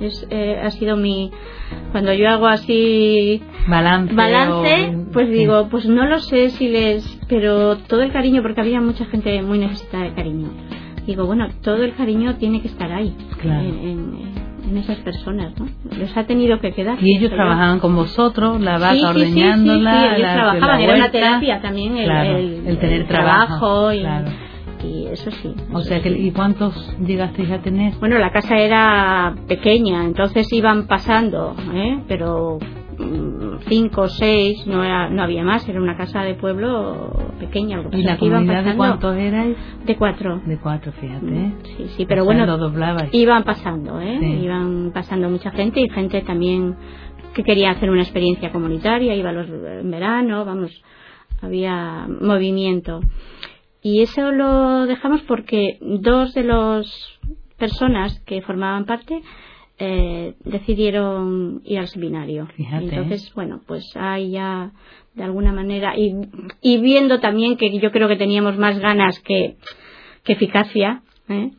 Es, 0.00 0.26
eh, 0.30 0.58
ha 0.60 0.72
sido 0.72 0.96
mi. 0.96 1.30
Cuando 1.92 2.12
yo 2.12 2.28
hago 2.28 2.48
así 2.48 3.40
balance? 3.68 4.12
balance, 4.16 4.96
o- 4.96 5.12
pues 5.12 5.30
digo, 5.30 5.68
pues 5.70 5.86
no 5.86 6.06
lo 6.06 6.18
sé 6.18 6.50
si 6.50 6.66
les. 6.66 7.04
Pero 7.28 7.76
todo 7.78 8.02
el 8.02 8.10
cariño, 8.10 8.42
porque 8.42 8.62
había 8.62 8.80
mucha 8.80 9.04
gente 9.04 9.40
muy 9.42 9.60
necesitada 9.60 10.04
de 10.06 10.14
cariño. 10.14 10.48
Digo, 11.06 11.24
bueno, 11.24 11.46
todo 11.62 11.84
el 11.84 11.94
cariño 11.94 12.34
tiene 12.38 12.60
que 12.62 12.66
estar 12.68 12.90
ahí, 12.90 13.14
Claro. 13.40 13.60
en, 13.68 13.78
en- 13.78 14.33
en 14.74 14.80
esas 14.80 14.98
personas, 14.98 15.52
¿no? 15.58 15.66
Les 15.96 16.16
ha 16.16 16.24
tenido 16.26 16.58
que 16.60 16.72
quedar. 16.72 16.98
Y 17.00 17.16
ellos 17.16 17.30
yo. 17.30 17.36
trabajaban 17.36 17.78
con 17.78 17.94
vosotros, 17.94 18.60
la 18.60 18.72
vaca 18.78 18.92
Sí, 18.94 18.98
sí, 18.98 19.02
sí, 19.02 19.06
sí, 19.06 19.08
ordeñándola, 19.20 19.92
sí, 20.00 20.06
ellos 20.06 20.18
la- 20.20 20.34
trabajaban, 20.34 20.78
la 20.78 20.84
era 20.84 20.94
una 20.96 21.10
terapia 21.10 21.60
también 21.62 21.96
el, 21.96 22.04
Claro, 22.04 22.36
el- 22.36 22.66
el 22.66 22.78
tener 22.78 23.00
el 23.02 23.06
trabajo, 23.06 23.92
y, 23.92 24.00
claro. 24.00 24.26
y 24.84 25.06
eso 25.06 25.30
sí. 25.30 25.54
O 25.72 25.80
sea 25.80 26.02
que. 26.02 26.10
¿y 26.10 26.30
cuántos 26.32 26.94
llegasteis 26.98 27.50
a 27.52 27.58
tener? 27.62 27.94
Bueno, 28.00 28.18
la 28.18 28.30
casa 28.32 28.56
era 28.56 29.34
pequeña, 29.48 30.04
entonces 30.04 30.52
iban 30.52 30.86
pasando, 30.86 31.54
¿eh? 31.72 32.00
pero 32.08 32.58
cinco 33.68 34.02
o 34.02 34.08
seis, 34.08 34.66
no, 34.66 34.84
era, 34.84 35.08
no 35.10 35.22
había 35.22 35.42
más, 35.42 35.68
era 35.68 35.80
una 35.80 35.96
casa 35.96 36.22
de 36.22 36.34
pueblo 36.34 37.10
pequeña. 37.38 37.82
Que 37.90 37.98
¿Y 37.98 38.02
la 38.02 38.18
comunidad 38.18 38.64
de 38.64 38.74
pasando 38.74 38.76
cuántos 38.76 39.16
erais? 39.16 39.56
De 39.84 39.96
cuatro. 39.96 40.40
De 40.44 40.58
cuatro, 40.58 40.92
fíjate. 40.92 41.26
¿eh? 41.26 41.52
Sí, 41.76 41.86
sí, 41.96 42.06
pero 42.06 42.22
O 42.22 42.26
sea, 42.26 42.34
bueno, 42.34 42.56
lo 42.56 43.08
iban 43.12 43.44
pasando, 43.44 44.00
¿eh? 44.00 44.18
Sí. 44.20 44.26
Iban 44.26 44.92
pasando 44.92 45.28
mucha 45.28 45.50
gente 45.50 45.80
y 45.80 45.88
gente 45.88 46.22
también 46.22 46.76
que 47.34 47.42
quería 47.42 47.70
hacer 47.70 47.90
una 47.90 48.02
experiencia 48.02 48.52
comunitaria, 48.52 49.14
iba 49.14 49.32
los, 49.32 49.48
en 49.48 49.90
verano, 49.90 50.44
vamos, 50.44 50.82
había 51.42 52.06
movimiento. 52.08 53.00
Y 53.82 54.00
eso 54.00 54.32
lo 54.32 54.86
dejamos 54.86 55.22
porque 55.22 55.78
dos 55.80 56.32
de 56.32 56.44
las 56.44 56.86
personas 57.58 58.18
que 58.20 58.40
formaban 58.42 58.86
parte 58.86 59.20
eh, 59.78 60.34
decidieron 60.44 61.60
ir 61.64 61.78
al 61.80 61.88
seminario. 61.88 62.46
Fíjate. 62.56 62.84
Entonces, 62.84 63.32
bueno, 63.34 63.60
pues 63.66 63.84
ahí 63.96 64.30
ya 64.32 64.70
de 65.14 65.22
alguna 65.24 65.52
manera 65.52 65.96
y, 65.98 66.14
y 66.60 66.78
viendo 66.80 67.20
también 67.20 67.56
que 67.56 67.76
yo 67.78 67.90
creo 67.92 68.08
que 68.08 68.16
teníamos 68.16 68.56
más 68.58 68.78
ganas 68.78 69.20
que, 69.20 69.56
que 70.24 70.32
eficacia, 70.34 71.02
¿eh? 71.28 71.50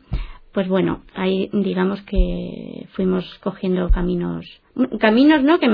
pues 0.52 0.68
bueno, 0.68 1.02
ahí 1.14 1.50
digamos 1.52 2.00
que 2.02 2.86
fuimos 2.92 3.24
cogiendo 3.42 3.90
caminos, 3.90 4.46
caminos 4.98 5.42
no 5.42 5.58
que 5.58 5.68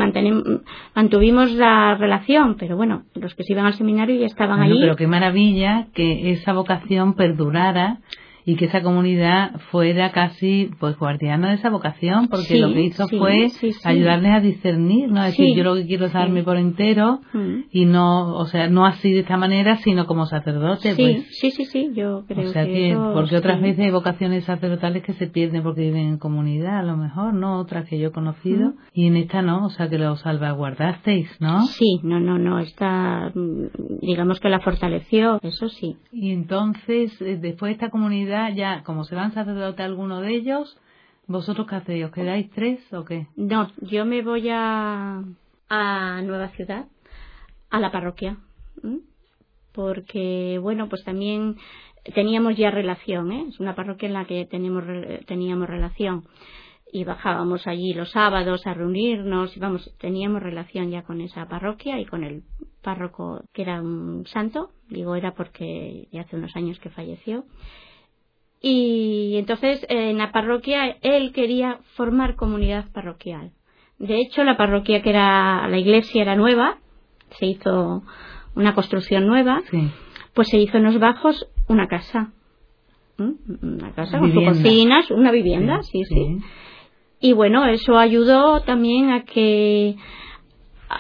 mantuvimos 0.95 1.53
la 1.53 1.95
relación, 1.97 2.57
pero 2.57 2.77
bueno, 2.77 3.05
los 3.15 3.35
que 3.35 3.45
se 3.45 3.53
iban 3.53 3.67
al 3.67 3.75
seminario 3.75 4.17
ya 4.19 4.27
estaban 4.27 4.59
Bueno, 4.59 4.75
ahí. 4.75 4.81
pero 4.81 4.97
qué 4.97 5.07
maravilla 5.07 5.87
que 5.95 6.31
esa 6.33 6.53
vocación 6.53 7.15
perdurara 7.15 7.99
y 8.45 8.57
que 8.57 8.65
esa 8.67 8.83
comunidad 8.83 9.53
fuera 9.71 10.11
casi 10.13 10.71
pues 10.81 10.99
guardiana 10.99 11.49
de 11.51 11.55
esa 11.55 11.71
vocación 11.71 12.29
porque 12.29 12.55
Sí, 12.55 12.59
lo 12.59 12.73
que 12.73 12.83
hizo 12.83 13.07
sí, 13.09 13.19
fue 13.19 13.49
sí, 13.51 13.71
ayudarles 13.85 14.33
a 14.33 14.41
discernir 14.41 15.11
no 15.11 15.23
Es 15.25 15.37
decir 15.37 15.55
yo 15.57 15.65
lo 15.65 15.75
que 15.75 15.87
quiero 15.87 16.07
es 16.07 16.13
darme 16.13 16.43
por 16.43 16.57
entero 16.57 17.21
Mm. 17.33 17.65
y 17.71 17.85
no 17.87 18.35
o 18.35 18.47
sea 18.47 18.69
no 18.69 18.85
así 18.87 19.13
de 19.13 19.21
esta 19.21 19.37
manera 19.37 19.77
sino 19.77 20.07
como 20.07 20.27
sacerdote 20.27 20.95
Sí, 20.95 21.03
pues 21.03 21.39
sí, 21.39 21.51
sí, 21.51 21.65
sí, 21.65 21.91
yo 21.95 22.25
creo 22.27 22.49
o 22.51 22.53
sea 22.53 22.65
que, 22.67 22.73
que, 22.73 22.91
eso 22.91 23.13
porque 23.15 23.37
otras 23.37 23.61
veces 23.61 23.85
hay 23.85 23.91
vocaciones 23.91 24.45
sacerdotales 24.45 25.03
que 25.03 25.13
se 25.15 25.27
pierden 25.27 25.63
porque 25.63 25.83
viven 25.83 26.07
en 26.09 26.19
comunidad, 26.19 26.79
a 26.81 26.83
lo 26.83 26.97
mejor, 26.97 27.35
¿no? 27.35 27.59
Otras 27.61 27.87
que 27.89 27.99
yo 27.99 28.09
he 28.09 28.13
conocido. 28.13 28.69
Ujú. 28.71 28.79
Y 28.95 29.07
en 29.07 29.17
esta 29.17 29.43
no, 29.43 29.67
o 29.67 29.71
sea 29.71 29.89
que 29.89 29.99
lo 29.99 30.17
salvaguardasteis, 30.17 31.29
¿no? 31.41 31.63
Sí, 31.67 32.01
no, 32.03 32.21
no, 32.21 32.39
no, 32.39 32.59
está, 32.59 33.31
mm, 33.35 34.01
digamos 34.01 34.41
que 34.41 34.49
la 34.49 34.61
fortaleció, 34.61 35.39
eso 35.43 35.69
sí. 35.69 35.97
Y 36.13 36.31
entonces, 36.33 37.21
eh, 37.21 37.39
después 37.41 37.71
de 37.71 37.75
esta 37.75 37.91
comunidad, 37.91 38.32
ya, 38.51 38.83
como 38.85 39.05
se 39.05 39.15
van 39.15 39.33
sacerdotes 39.33 39.85
alguno 39.85 40.21
de 40.21 40.35
ellos, 40.35 40.77
¿vosotros 41.27 41.67
qué 41.69 41.77
hacéis? 41.77 42.05
¿Os 42.07 42.11
quedáis 42.13 42.51
tres 42.51 42.81
o 42.93 43.05
qué? 43.05 43.27
No, 43.37 43.69
yo 43.81 44.05
me 44.05 44.23
voy 44.23 44.49
a, 44.51 45.23
a 45.69 46.23
Nueva 46.23 46.49
Ciudad, 46.49 46.87
a 47.71 47.81
la 47.81 47.91
parroquia, 47.91 48.37
porque, 49.73 50.59
bueno, 50.61 50.89
pues 50.89 51.03
también 51.05 51.57
teníamos 52.15 52.57
ya 52.57 52.71
relación, 52.71 53.33
¿eh? 53.33 53.47
Es 53.49 53.61
una 53.61 53.75
parroquia 53.75 54.09
en 54.09 54.15
la 54.15 54.25
que 54.27 54.45
tenemos, 54.47 54.85
re- 54.85 55.23
teníamos 55.27 55.69
relación. 55.69 56.25
Y 56.95 57.05
bajábamos 57.05 57.67
allí 57.67 57.95
los 57.95 58.11
sábados 58.11 58.67
a 58.67 58.75
reunirnos, 58.75 59.57
y 59.57 59.61
vamos, 59.61 59.95
teníamos 59.99 60.43
relación 60.43 60.91
ya 60.91 61.03
con 61.05 61.23
esa 61.23 61.49
parroquia 61.49 61.99
y 61.99 62.05
con 62.05 62.23
el 62.23 62.43
párroco 62.83 63.41
que 63.55 63.63
era 63.63 63.81
un 63.81 64.27
santo, 64.27 64.73
digo 64.91 65.15
era 65.15 65.33
porque 65.33 66.09
ya 66.13 66.23
hace 66.23 66.37
unos 66.37 66.55
años 66.55 66.79
que 66.81 66.91
falleció. 66.91 67.45
Y 68.63 69.35
entonces 69.37 69.85
en 69.89 70.19
la 70.19 70.31
parroquia 70.31 70.97
él 71.03 71.33
quería 71.33 71.81
formar 71.97 72.37
comunidad 72.37 72.87
parroquial. 72.93 73.51
De 73.99 74.21
hecho, 74.21 74.45
la 74.45 74.57
parroquia 74.57 75.03
que 75.03 75.11
era 75.11 75.67
la 75.69 75.79
iglesia 75.79 76.23
era 76.23 76.37
nueva, 76.37 76.79
se 77.39 77.47
hizo 77.47 78.03
una 78.55 78.75
construcción 78.75 79.27
nueva, 79.27 79.63
Sí. 79.71 79.91
pues 80.35 80.49
se 80.49 80.59
hizo 80.59 80.77
en 80.77 80.85
los 80.85 80.99
bajos 80.99 81.47
una 81.69 81.89
casa. 81.89 82.33
¿Mm? 83.19 83.33
Una 83.63 83.93
casa 83.93 84.19
con 84.19 84.33
sus 84.33 84.45
cocinas, 84.45 85.11
una 85.11 85.31
vivienda, 85.31 85.83
sí, 85.83 86.05
sí. 86.05 86.39
Y 87.21 87.33
bueno, 87.35 87.65
eso 87.67 87.99
ayudó 87.99 88.63
también 88.63 89.11
a 89.11 89.25
que 89.25 89.97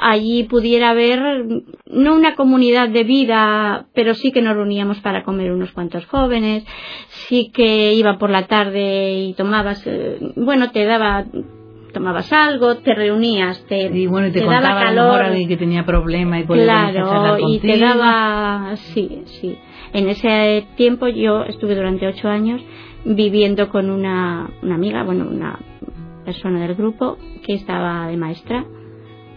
allí 0.00 0.44
pudiera 0.44 0.90
haber 0.90 1.44
no 1.86 2.14
una 2.14 2.34
comunidad 2.34 2.88
de 2.88 3.04
vida, 3.04 3.86
pero 3.94 4.14
sí 4.14 4.32
que 4.32 4.42
nos 4.42 4.56
reuníamos 4.56 5.00
para 5.00 5.24
comer 5.24 5.52
unos 5.52 5.72
cuantos 5.72 6.06
jóvenes, 6.06 6.64
sí 7.08 7.50
que 7.52 7.94
iba 7.94 8.18
por 8.18 8.30
la 8.30 8.46
tarde 8.46 9.12
y 9.14 9.34
tomabas, 9.34 9.82
eh, 9.86 10.18
bueno, 10.36 10.70
te 10.70 10.84
daba 10.84 11.24
tomabas 11.92 12.32
algo, 12.32 12.78
te 12.78 12.94
reunías, 12.94 13.66
te, 13.66 13.82
y 13.94 14.06
bueno, 14.06 14.28
y 14.28 14.32
te, 14.32 14.40
te 14.40 14.46
contaba 14.46 14.68
daba 14.68 14.80
a 14.80 14.90
lo 14.92 14.96
calor. 14.96 15.06
mejor 15.08 15.24
alguien 15.26 15.48
que 15.48 15.56
tenía 15.58 15.84
problemas 15.84 16.40
y 16.40 16.44
Claro, 16.46 17.38
y 17.46 17.58
te 17.58 17.78
daba, 17.78 18.76
sí, 18.76 19.22
sí. 19.26 19.58
En 19.92 20.08
ese 20.08 20.66
tiempo 20.76 21.06
yo 21.08 21.44
estuve 21.44 21.74
durante 21.74 22.06
ocho 22.06 22.28
años 22.28 22.62
viviendo 23.04 23.68
con 23.68 23.90
una, 23.90 24.48
una 24.62 24.74
amiga, 24.74 25.02
bueno, 25.02 25.28
una 25.30 25.58
persona 26.24 26.60
del 26.60 26.74
grupo 26.76 27.18
que 27.44 27.54
estaba 27.54 28.06
de 28.06 28.16
maestra 28.16 28.64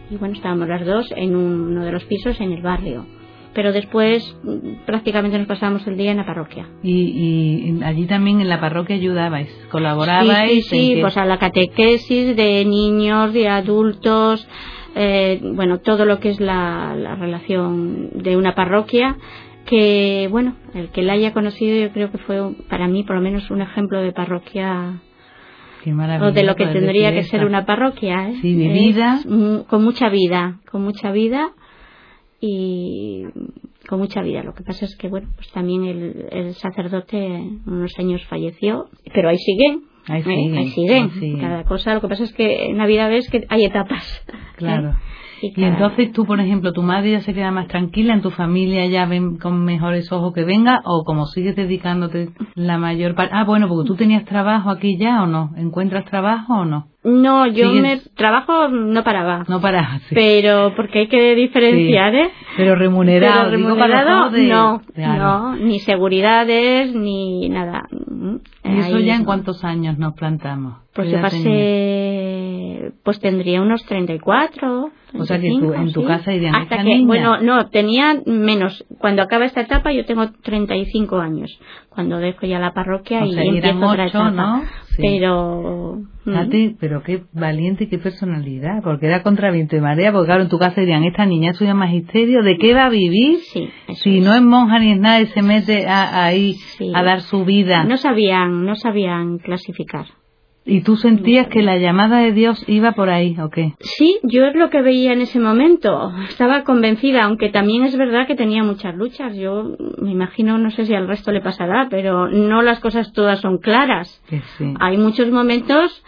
y 0.10 0.18
bueno, 0.18 0.36
estábamos 0.36 0.68
las 0.68 0.86
dos 0.86 1.12
en 1.16 1.36
uno 1.36 1.84
de 1.84 1.92
los 1.92 2.04
pisos 2.06 2.40
en 2.42 2.52
el 2.52 2.62
barrio. 2.62 3.06
Pero 3.54 3.72
después 3.72 4.38
prácticamente 4.86 5.38
nos 5.38 5.48
pasábamos 5.48 5.88
el 5.88 5.96
día 5.96 6.12
en 6.12 6.18
la 6.18 6.26
parroquia. 6.26 6.68
Y, 6.84 7.78
y 7.80 7.84
allí 7.84 8.06
también 8.06 8.42
en 8.42 8.50
la 8.50 8.60
parroquia 8.60 8.98
ayudabais, 8.98 9.50
colaborabais. 9.72 10.68
Sí, 10.68 10.96
sí, 10.96 10.98
pues 11.00 11.16
a 11.16 11.26
la 11.26 11.38
catequesis 11.38 12.36
de 12.36 12.66
niños, 12.66 13.32
de 13.32 13.48
adultos, 13.48 14.46
eh, 14.96 15.40
bueno, 15.42 15.80
todo 15.80 16.06
lo 16.06 16.20
que 16.20 16.30
es 16.30 16.42
la, 16.42 16.96
la 16.98 17.16
relación 17.16 18.10
de 18.14 18.36
una 18.36 18.56
parroquia, 18.56 19.18
que, 19.66 20.28
bueno, 20.30 20.56
el 20.74 20.90
que 20.90 21.02
la 21.02 21.14
haya 21.14 21.34
conocido 21.34 21.78
yo 21.78 21.92
creo 21.92 22.12
que 22.12 22.18
fue 22.20 22.54
para 22.70 22.88
mí 22.88 23.04
por 23.04 23.16
lo 23.16 23.22
menos 23.22 23.50
un 23.52 23.62
ejemplo 23.62 24.02
de 24.02 24.12
parroquia 24.12 25.02
o 25.94 26.32
de 26.32 26.44
lo 26.44 26.56
que 26.56 26.66
tendría 26.68 27.12
que 27.14 27.24
ser 27.24 27.46
una 27.46 27.66
parroquia, 27.66 28.30
¿eh? 28.30 28.36
Sí, 28.42 28.56
vivida. 28.56 29.20
Es, 29.20 29.66
con 29.68 29.84
mucha 29.84 30.10
vida, 30.10 30.60
con 30.70 30.84
mucha 30.84 31.12
vida 31.12 31.52
y 32.40 33.26
con 33.88 34.00
mucha 34.00 34.22
vida. 34.22 34.44
Lo 34.44 34.54
que 34.54 34.64
pasa 34.64 34.86
es 34.86 34.96
que, 34.98 35.08
bueno, 35.08 35.30
pues 35.36 35.50
también 35.52 35.86
el, 35.86 36.28
el 36.32 36.54
sacerdote 36.56 37.42
unos 37.66 37.94
años 38.00 38.26
falleció, 38.26 38.90
pero 39.14 39.30
ahí 39.30 39.38
siguen. 39.38 39.84
Ahí 40.08 40.22
¿eh? 40.22 40.24
siguen, 40.24 40.58
ahí 40.58 40.70
siguen. 40.70 41.04
ahí 41.04 41.10
siguen. 41.20 41.40
Cada 41.40 41.64
cosa, 41.64 41.94
lo 41.94 42.02
que 42.02 42.08
pasa 42.08 42.24
es 42.24 42.34
que 42.34 42.70
en 42.70 42.78
la 42.78 42.86
vida 42.86 43.08
ves 43.08 43.30
que 43.30 43.46
hay 43.50 43.66
etapas. 43.66 44.26
Claro. 44.58 44.90
¿eh? 44.90 45.15
Y 45.42 45.64
entonces 45.64 46.12
tú, 46.12 46.26
por 46.26 46.40
ejemplo, 46.40 46.72
tu 46.74 46.82
madre 46.82 47.12
ya 47.12 47.22
se 47.22 47.34
queda 47.34 47.52
más 47.52 47.68
tranquila, 47.68 48.14
en 48.14 48.22
tu 48.22 48.32
familia 48.32 48.86
ya 48.88 49.06
ven 49.06 49.38
con 49.38 49.64
mejores 49.64 50.12
ojos 50.12 50.34
que 50.34 50.44
venga, 50.44 50.82
o 50.86 51.04
como 51.06 51.26
sigues 51.28 51.56
dedicándote 51.56 52.30
la 52.56 52.78
mayor 52.78 53.16
parte. 53.16 53.34
Ah, 53.36 53.44
bueno, 53.44 53.68
porque 53.68 53.88
tú 53.88 53.96
tenías 53.96 54.26
trabajo 54.26 54.70
aquí 54.70 54.98
ya 54.98 55.24
o 55.24 55.28
no. 55.28 55.52
¿Encuentras 55.58 56.06
trabajo 56.06 56.54
o 56.62 56.66
no? 56.66 56.88
No, 57.04 57.46
yo 57.46 57.72
Sigues- 57.72 57.82
me 57.82 57.98
trabajo 58.16 58.68
no 58.68 59.04
paraba. 59.04 59.44
No 59.48 59.62
para. 59.62 60.00
sí. 60.00 60.16
Pero 60.16 60.74
porque 60.76 61.00
hay 61.02 61.08
que 61.08 61.36
diferenciar, 61.36 62.16
¿eh? 62.16 62.32
Pero 62.58 62.76
remunerado. 62.76 63.46
Pero 63.52 63.58
digo, 63.58 63.78
para 63.78 64.04
remunerado, 64.04 64.30
de- 64.32 64.48
no, 64.48 64.82
no, 64.96 65.56
ni 65.56 65.80
seguridades, 65.80 66.96
ni 66.96 67.48
nada. 67.50 67.84
Mm, 67.92 68.36
¿Y 68.64 68.80
eso 68.80 68.96
ahí 68.96 69.06
ya 69.06 69.16
en 69.18 69.24
cuántos 69.26 69.64
años 69.64 70.00
nos 70.00 70.14
plantamos? 70.16 70.78
Pues 70.96 71.08
¿Qué 71.10 71.14
yo 71.16 71.22
pasé, 71.22 72.92
pues 73.04 73.20
tendría 73.20 73.62
unos 73.62 73.84
34. 73.86 74.90
O 75.20 75.26
sea 75.26 75.40
que 75.40 75.50
tú- 75.50 75.60
35, 75.72 75.82
en 75.82 75.94
tu 75.94 76.02
sí. 76.02 76.08
casa 76.08 76.32
dirían, 76.32 76.56
Hasta 76.56 76.76
"Esta 76.76 76.84
que, 76.84 76.96
niña". 76.96 77.08
bueno, 77.08 77.42
no, 77.42 77.70
tenía 77.70 78.22
menos. 78.26 78.86
Cuando 79.00 79.22
acaba 79.22 79.46
esta 79.46 79.62
etapa 79.62 79.92
yo 79.92 80.06
tengo 80.06 80.32
35 80.44 81.18
años. 81.18 81.60
Cuando 81.90 82.18
dejo 82.18 82.46
ya 82.46 82.60
la 82.60 82.74
parroquia 82.74 83.24
O 83.24 83.26
y 83.26 83.34
sea, 83.34 83.44
empiezo 83.44 83.86
otra 83.86 84.08
etapa. 84.08 84.32
¿no? 84.32 84.62
Sí. 84.96 85.02
Pero, 85.02 85.96
mm, 86.26 86.30
Fíjate, 86.32 86.76
pero 86.80 87.04
qué 87.04 87.24
valiente 87.34 87.84
y 87.86 87.88
qué 87.88 87.98
personalidad, 87.98 88.82
porque 88.84 89.06
era 89.08 89.24
contra 89.24 89.52
viento 89.52 89.76
y 89.76 89.82
marea, 89.82 90.12
porque 90.12 90.28
claro, 90.28 90.44
en 90.44 90.50
tu 90.50 90.58
casa 90.58 90.80
dirían, 90.82 91.04
esta 91.04 91.26
niña 91.26 91.52
estudia 91.52 91.74
magisterio, 91.74 92.42
¿de 92.44 92.58
qué 92.58 92.74
va 92.74 92.86
a 92.86 92.90
vivir? 92.90 93.38
Si 93.40 93.70
es. 94.18 94.24
no 94.24 94.34
es 94.34 94.42
monja 94.42 94.80
ni 94.80 94.92
es 94.94 95.00
nada 95.00 95.22
y 95.22 95.26
se 95.28 95.42
mete 95.42 95.86
a- 95.88 96.26
ahí 96.26 96.56
a 96.94 97.04
dar 97.04 97.22
su 97.22 97.46
vida. 97.46 97.84
no 97.84 97.98
sabían, 97.98 98.66
no 98.66 98.76
sabían 98.76 99.38
clasificar. 99.40 100.06
¿Y 100.68 100.82
tú 100.82 100.96
sentías 100.96 101.48
que 101.48 101.62
la 101.62 101.78
llamada 101.78 102.18
de 102.18 102.32
Dios 102.32 102.64
iba 102.68 102.94
por 102.94 103.10
ahí 103.10 103.38
o 103.40 103.50
qué? 103.50 103.74
Sí, 103.80 104.18
yo 104.24 104.46
es 104.46 104.56
lo 104.56 104.72
que 104.72 104.82
veía 104.82 105.14
en 105.14 105.22
ese 105.22 105.40
momento. 105.40 106.12
Estaba 106.28 106.64
convencida, 106.64 107.24
aunque 107.24 107.50
también 107.50 107.84
es 107.84 107.96
verdad 107.96 108.26
que 108.26 108.36
tenía 108.36 108.64
muchas 108.64 108.96
luchas. 108.96 109.36
Yo 109.36 109.76
me 110.02 110.12
imagino, 110.12 110.58
no 110.58 110.72
sé 110.72 110.86
si 110.86 110.96
al 110.96 111.08
resto 111.08 111.32
le 111.32 111.42
pasará, 111.42 111.88
pero 111.90 112.28
no 112.28 112.64
las 112.64 112.80
cosas 112.80 113.14
todas 113.14 113.42
son 113.42 113.60
claras. 113.60 114.22
Sí. 114.58 114.74
Hay 114.80 114.98
muchos 114.98 115.30
momentos 115.30 116.04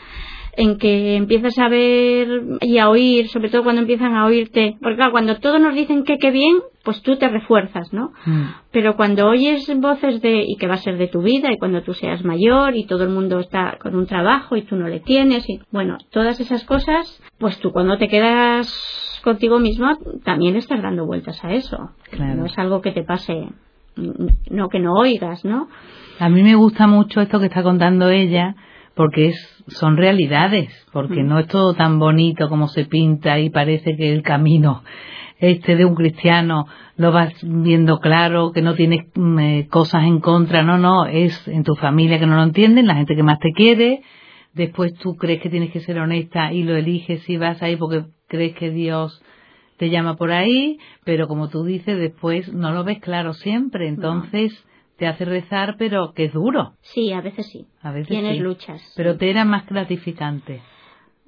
en 0.57 0.79
que 0.79 1.15
empiezas 1.15 1.57
a 1.59 1.69
ver 1.69 2.57
y 2.61 2.79
a 2.79 2.89
oír, 2.89 3.29
sobre 3.29 3.49
todo 3.49 3.63
cuando 3.63 3.81
empiezan 3.81 4.15
a 4.15 4.25
oírte, 4.25 4.75
porque 4.81 4.95
claro, 4.95 5.11
cuando 5.11 5.37
todos 5.37 5.61
nos 5.61 5.75
dicen 5.75 6.03
que 6.03 6.17
qué 6.17 6.31
bien, 6.31 6.57
pues 6.83 7.03
tú 7.03 7.15
te 7.15 7.29
refuerzas, 7.29 7.93
¿no? 7.93 8.11
Mm. 8.25 8.45
Pero 8.71 8.95
cuando 8.95 9.27
oyes 9.27 9.71
voces 9.79 10.19
de 10.21 10.43
y 10.47 10.57
que 10.57 10.67
va 10.67 10.73
a 10.73 10.77
ser 10.77 10.97
de 10.97 11.07
tu 11.07 11.21
vida 11.21 11.51
y 11.51 11.59
cuando 11.59 11.83
tú 11.83 11.93
seas 11.93 12.25
mayor 12.25 12.75
y 12.75 12.85
todo 12.85 13.03
el 13.03 13.09
mundo 13.09 13.39
está 13.39 13.77
con 13.79 13.95
un 13.95 14.07
trabajo 14.07 14.55
y 14.55 14.63
tú 14.63 14.75
no 14.75 14.87
le 14.87 14.99
tienes 14.99 15.47
y 15.47 15.61
bueno, 15.71 15.99
todas 16.09 16.39
esas 16.39 16.63
cosas, 16.63 17.21
pues 17.37 17.59
tú 17.59 17.71
cuando 17.71 17.99
te 17.99 18.07
quedas 18.07 19.21
contigo 19.23 19.59
mismo 19.59 19.95
también 20.23 20.55
estás 20.55 20.81
dando 20.81 21.05
vueltas 21.05 21.43
a 21.43 21.53
eso. 21.53 21.91
Claro. 22.09 22.33
No 22.33 22.45
es 22.47 22.57
algo 22.57 22.81
que 22.81 22.91
te 22.91 23.03
pase, 23.03 23.47
no 23.95 24.69
que 24.69 24.79
no 24.79 24.93
oigas, 24.93 25.45
¿no? 25.45 25.67
A 26.19 26.29
mí 26.29 26.41
me 26.41 26.55
gusta 26.55 26.87
mucho 26.87 27.21
esto 27.21 27.39
que 27.39 27.45
está 27.45 27.61
contando 27.61 28.09
ella, 28.09 28.55
porque 28.97 29.27
es, 29.27 29.63
son 29.67 29.95
realidades, 29.95 30.69
porque 30.91 31.23
Mm. 31.23 31.27
no 31.27 31.39
es 31.39 31.47
todo 31.47 31.73
tan 31.75 31.99
bonito 31.99 32.49
como 32.49 32.67
se 32.67 32.85
pinta 32.85 33.39
y 33.39 33.49
parece 33.49 33.95
que 33.95 34.11
el 34.11 34.23
camino 34.23 34.83
este 35.39 35.75
de 35.75 35.85
un 35.85 35.93
cristiano 35.93 36.65
lo 36.95 37.11
vas 37.11 37.31
viendo 37.43 37.99
claro, 37.99 38.51
que 38.51 38.63
no 38.63 38.73
tienes 38.73 39.05
mm, 39.13 39.39
eh, 39.39 39.67
cosas 39.69 40.03
en 40.03 40.19
contra, 40.19 40.63
no, 40.63 40.79
no, 40.79 41.05
es 41.05 41.47
en 41.47 41.63
tu 41.63 41.75
familia 41.75 42.17
que 42.19 42.25
no 42.25 42.35
lo 42.35 42.43
entienden, 42.43 42.87
la 42.87 42.95
gente 42.95 43.15
que 43.15 43.21
más 43.21 43.37
te 43.37 43.51
quiere, 43.51 44.01
después 44.53 44.95
tú 44.95 45.15
crees 45.15 45.39
que 45.41 45.51
tienes 45.51 45.69
que 45.71 45.81
ser 45.81 45.99
honesta 45.99 46.51
y 46.51 46.63
lo 46.63 46.75
eliges 46.75 47.29
y 47.29 47.37
vas 47.37 47.61
ahí 47.61 47.75
porque 47.75 48.05
crees 48.27 48.55
que 48.55 48.71
Dios 48.71 49.21
te 49.77 49.91
llama 49.91 50.15
por 50.15 50.31
ahí, 50.31 50.79
pero 51.03 51.27
como 51.27 51.49
tú 51.49 51.63
dices, 51.63 51.99
después 51.99 52.51
no 52.51 52.71
lo 52.71 52.83
ves 52.83 52.97
claro 52.99 53.33
siempre, 53.33 53.87
entonces 53.87 54.51
te 54.97 55.07
hace 55.07 55.25
rezar, 55.25 55.75
pero 55.77 56.13
que 56.13 56.25
es 56.25 56.33
duro, 56.33 56.73
Sí, 56.81 57.11
a 57.13 57.21
veces 57.21 57.45
sí. 57.51 57.65
a 57.81 57.91
veces 57.91 58.07
Tienes 58.09 58.37
sí. 58.37 58.39
luchas. 58.43 58.93
pero 58.97 59.17
te 59.17 59.29
era 59.29 59.45
más 59.45 59.65
gratificante. 59.67 60.61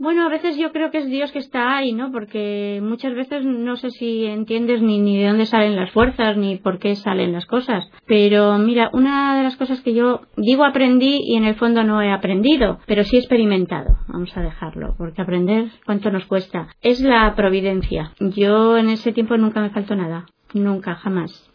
Bueno, 0.01 0.25
a 0.25 0.29
veces 0.29 0.57
yo 0.57 0.71
creo 0.71 0.91
que 0.91 0.99
es 0.99 1.07
Dios 1.09 1.29
que 1.33 1.39
está 1.39 1.75
ahí, 1.75 1.91
¿no? 1.91 2.09
Porque 2.13 2.79
muchas 2.81 3.13
veces 3.13 3.43
no 3.43 3.75
sé 3.75 3.89
si 3.91 4.23
entiendes 4.25 4.81
ni, 4.81 4.97
ni 4.97 5.17
de 5.17 5.27
dónde 5.27 5.45
salen 5.45 5.75
las 5.75 5.91
fuerzas, 5.91 6.37
ni 6.37 6.55
por 6.55 6.79
qué 6.79 6.95
salen 6.95 7.33
las 7.33 7.45
cosas. 7.45 7.83
Pero 8.05 8.57
mira, 8.59 8.89
una 8.93 9.35
de 9.37 9.43
las 9.43 9.57
cosas 9.57 9.81
que 9.81 9.93
yo 9.93 10.21
digo 10.37 10.63
aprendí 10.63 11.19
y 11.21 11.35
en 11.35 11.43
el 11.43 11.55
fondo 11.55 11.83
no 11.83 12.01
he 12.01 12.13
aprendido, 12.13 12.79
pero 12.85 13.03
sí 13.03 13.17
he 13.17 13.19
experimentado, 13.19 13.97
vamos 14.07 14.35
a 14.37 14.41
dejarlo, 14.41 14.95
porque 14.97 15.21
aprender 15.21 15.65
cuánto 15.85 16.09
nos 16.11 16.25
cuesta, 16.27 16.69
es 16.81 17.01
la 17.01 17.35
providencia. 17.35 18.13
Yo 18.21 18.77
en 18.77 18.87
ese 18.87 19.11
tiempo 19.11 19.35
nunca 19.35 19.59
me 19.59 19.69
faltó 19.71 19.97
nada, 19.97 20.27
nunca, 20.53 20.95
jamás. 20.95 21.51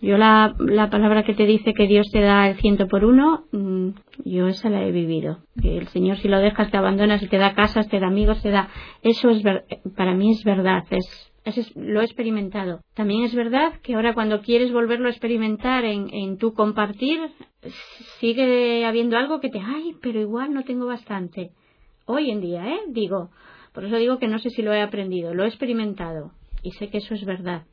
Yo 0.00 0.16
la, 0.16 0.54
la 0.58 0.90
palabra 0.90 1.24
que 1.24 1.34
te 1.34 1.44
dice 1.46 1.74
que 1.74 1.86
Dios 1.86 2.06
te 2.12 2.20
da 2.20 2.48
el 2.48 2.56
ciento 2.60 2.86
por 2.86 3.04
uno, 3.04 3.44
mm, 3.52 3.88
yo 4.24 4.46
esa 4.46 4.70
la 4.70 4.84
he 4.84 4.92
vivido. 4.92 5.38
El 5.62 5.88
Señor 5.88 6.18
si 6.18 6.28
lo 6.28 6.38
dejas 6.38 6.70
te 6.70 6.76
abandonas 6.76 7.22
y 7.22 7.28
te 7.28 7.38
da 7.38 7.54
casas, 7.54 7.88
te 7.88 7.98
da 7.98 8.06
amigos, 8.06 8.40
te 8.42 8.50
da... 8.50 8.68
Eso 9.02 9.30
es 9.30 9.42
ver- 9.42 9.64
para 9.96 10.14
mí 10.14 10.30
es 10.30 10.44
verdad, 10.44 10.84
es, 10.90 11.32
es- 11.44 11.74
lo 11.76 12.00
he 12.00 12.04
experimentado. 12.04 12.80
También 12.94 13.24
es 13.24 13.34
verdad 13.34 13.72
que 13.82 13.94
ahora 13.94 14.14
cuando 14.14 14.40
quieres 14.40 14.72
volverlo 14.72 15.08
a 15.08 15.10
experimentar 15.10 15.84
en, 15.84 16.08
en 16.14 16.38
tu 16.38 16.54
compartir, 16.54 17.18
sigue 18.20 18.84
habiendo 18.84 19.16
algo 19.16 19.40
que 19.40 19.48
te... 19.50 19.60
Ay, 19.60 19.96
pero 20.00 20.20
igual 20.20 20.54
no 20.54 20.62
tengo 20.64 20.86
bastante. 20.86 21.50
Hoy 22.06 22.30
en 22.30 22.40
día, 22.40 22.68
¿eh? 22.68 22.80
Digo. 22.88 23.30
Por 23.72 23.84
eso 23.84 23.96
digo 23.96 24.18
que 24.18 24.28
no 24.28 24.38
sé 24.38 24.50
si 24.50 24.62
lo 24.62 24.72
he 24.72 24.80
aprendido, 24.80 25.34
lo 25.34 25.44
he 25.44 25.48
experimentado. 25.48 26.32
Y 26.62 26.70
sé 26.72 26.88
que 26.88 26.98
eso 26.98 27.14
es 27.14 27.24
verdad 27.24 27.64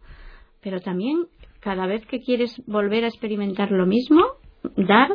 pero 0.61 0.79
también 0.79 1.27
cada 1.65 1.85
vez 1.87 2.05
que 2.05 2.21
quieres 2.21 2.61
volver 2.67 3.03
a 3.03 3.07
experimentar 3.07 3.71
lo 3.71 3.85
mismo, 3.87 4.21
dar, 4.77 5.09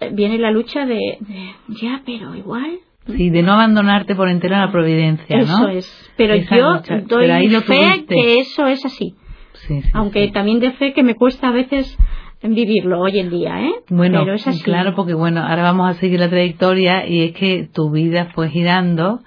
eh, 0.00 0.10
viene 0.12 0.38
la 0.38 0.50
lucha 0.50 0.84
de, 0.86 1.18
de, 1.20 1.50
ya, 1.68 2.02
pero 2.04 2.34
igual. 2.34 2.78
Sí, 3.06 3.30
de 3.30 3.42
no 3.42 3.52
abandonarte 3.52 4.14
por 4.14 4.28
entero 4.28 4.56
a 4.56 4.60
la 4.66 4.72
providencia, 4.72 5.36
¿no? 5.38 5.42
Eso 5.42 5.68
es. 5.68 6.12
Pero 6.16 6.34
Esa 6.34 6.56
yo 6.56 6.70
lucha. 6.72 6.94
doy 7.00 7.22
Pero 7.22 7.34
ahí 7.34 7.48
lo 7.48 7.60
fe 7.60 7.66
tuviste. 7.80 8.14
que 8.14 8.38
eso 8.40 8.66
es 8.66 8.84
así. 8.86 9.14
Sí, 9.54 9.82
sí, 9.82 9.90
Aunque 9.92 10.26
sí. 10.26 10.32
también 10.32 10.60
de 10.60 10.72
fe 10.72 10.92
que 10.94 11.02
me 11.02 11.14
cuesta 11.14 11.48
a 11.48 11.52
veces 11.52 11.96
vivirlo 12.42 13.00
hoy 13.00 13.18
en 13.20 13.28
día, 13.30 13.60
¿eh? 13.60 13.72
Bueno, 13.90 14.20
pero 14.20 14.34
es 14.34 14.46
así. 14.48 14.62
claro, 14.62 14.94
porque 14.96 15.14
bueno, 15.14 15.40
ahora 15.42 15.62
vamos 15.62 15.90
a 15.90 15.94
seguir 16.00 16.18
la 16.20 16.28
trayectoria 16.30 17.06
y 17.06 17.22
es 17.24 17.32
que 17.34 17.68
tu 17.72 17.90
vida 17.92 18.30
fue 18.34 18.48
girando 18.48 19.20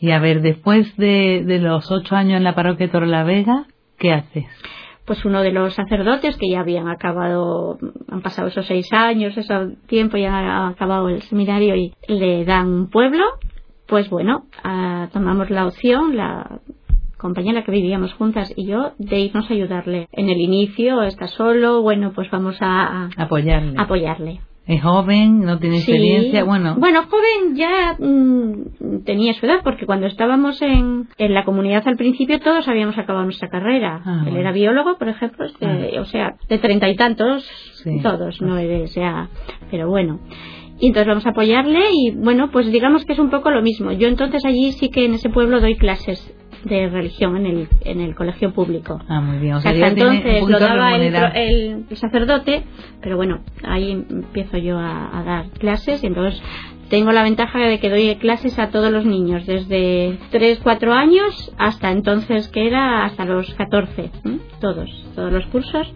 y 0.00 0.10
a 0.12 0.18
ver, 0.18 0.42
después 0.42 0.96
de, 0.96 1.42
de 1.44 1.58
los 1.60 1.90
ocho 1.90 2.14
años 2.14 2.36
en 2.36 2.44
la 2.44 2.54
parroquia 2.54 2.86
de 2.86 2.92
Torrelavega, 2.92 3.64
¿qué 3.98 4.12
haces? 4.12 4.44
Pues 5.10 5.24
uno 5.24 5.42
de 5.42 5.50
los 5.50 5.74
sacerdotes 5.74 6.36
que 6.36 6.48
ya 6.48 6.60
habían 6.60 6.86
acabado, 6.86 7.78
han 8.08 8.22
pasado 8.22 8.46
esos 8.46 8.64
seis 8.64 8.86
años, 8.92 9.36
ese 9.36 9.76
tiempo, 9.88 10.16
ya 10.16 10.38
han 10.38 10.70
acabado 10.70 11.08
el 11.08 11.20
seminario 11.22 11.74
y 11.74 11.92
le 12.06 12.44
dan 12.44 12.68
un 12.68 12.90
pueblo, 12.90 13.24
pues 13.88 14.08
bueno, 14.08 14.44
ah, 14.62 15.08
tomamos 15.12 15.50
la 15.50 15.66
opción, 15.66 16.16
la, 16.16 16.60
compañera 17.18 17.64
que 17.64 17.72
vivíamos 17.72 18.14
juntas 18.14 18.52
y 18.54 18.66
yo 18.66 18.92
de 18.98 19.18
irnos 19.18 19.50
a 19.50 19.54
ayudarle. 19.54 20.08
En 20.12 20.28
el 20.28 20.40
inicio 20.40 21.02
está 21.02 21.26
solo, 21.26 21.82
bueno, 21.82 22.12
pues 22.14 22.30
vamos 22.30 22.56
a, 22.60 23.10
apoyarle. 23.16 23.74
apoyarle. 23.78 24.40
Es 24.70 24.82
joven, 24.82 25.40
no 25.40 25.58
tiene 25.58 25.78
experiencia, 25.78 26.44
bueno. 26.44 26.76
Bueno, 26.78 27.00
joven 27.10 27.56
ya 27.56 27.96
mm, 27.98 29.02
tenía 29.04 29.34
su 29.34 29.44
edad, 29.46 29.60
porque 29.64 29.84
cuando 29.84 30.06
estábamos 30.06 30.62
en, 30.62 31.08
en 31.18 31.34
la 31.34 31.44
comunidad 31.44 31.82
al 31.88 31.96
principio 31.96 32.38
todos 32.38 32.68
habíamos 32.68 32.96
acabado 32.96 33.24
nuestra 33.24 33.48
carrera. 33.48 34.00
Ah, 34.04 34.18
Él 34.20 34.24
bueno. 34.26 34.38
era 34.38 34.52
biólogo, 34.52 34.96
por 34.96 35.08
ejemplo, 35.08 35.44
este, 35.44 35.66
Ah. 35.66 36.00
o 36.00 36.04
sea, 36.04 36.36
de 36.48 36.58
treinta 36.58 36.88
y 36.88 36.94
tantos, 36.94 37.42
Sí. 37.82 38.00
todos, 38.00 38.40
no 38.40 38.54
o 38.54 38.86
sea, 38.86 39.28
pero 39.72 39.88
bueno. 39.88 40.20
Y 40.78 40.86
entonces 40.86 41.08
vamos 41.08 41.26
a 41.26 41.30
apoyarle 41.30 41.80
y 41.92 42.12
bueno, 42.12 42.50
pues 42.52 42.70
digamos 42.70 43.04
que 43.04 43.14
es 43.14 43.18
un 43.18 43.28
poco 43.30 43.50
lo 43.50 43.62
mismo. 43.62 43.90
Yo 43.92 44.06
entonces 44.06 44.44
allí 44.44 44.70
sí 44.72 44.88
que 44.88 45.04
en 45.04 45.14
ese 45.14 45.30
pueblo 45.30 45.60
doy 45.60 45.76
clases 45.76 46.32
de 46.64 46.88
religión 46.88 47.36
en 47.38 47.46
el, 47.46 47.68
en 47.84 48.00
el 48.00 48.14
colegio 48.14 48.52
público. 48.52 49.00
Ah, 49.08 49.20
muy 49.20 49.38
bien. 49.38 49.54
O 49.54 49.60
sea, 49.60 49.70
Hasta 49.72 49.88
entonces 49.88 50.48
lo 50.48 50.58
daba 50.58 50.96
el, 50.96 51.14
el- 51.14 51.84
el 51.90 51.96
sacerdote, 51.96 52.64
pero 53.00 53.16
bueno, 53.16 53.40
ahí 53.64 53.90
empiezo 53.92 54.58
yo 54.58 54.78
a, 54.78 55.18
a 55.18 55.22
dar 55.24 55.50
clases 55.50 56.02
y 56.02 56.06
entonces 56.06 56.42
tengo 56.90 57.12
la 57.12 57.22
ventaja 57.22 57.58
de 57.60 57.78
que 57.78 57.88
doy 57.88 58.16
clases 58.16 58.58
a 58.58 58.70
todos 58.70 58.90
los 58.90 59.04
niños, 59.04 59.46
desde 59.46 60.18
3, 60.30 60.58
4 60.62 60.92
años 60.92 61.52
hasta 61.56 61.92
entonces 61.92 62.48
que 62.48 62.66
era 62.66 63.04
hasta 63.04 63.24
los 63.24 63.54
14, 63.54 64.02
¿eh? 64.02 64.10
todos, 64.60 64.90
todos 65.14 65.32
los 65.32 65.46
cursos 65.46 65.92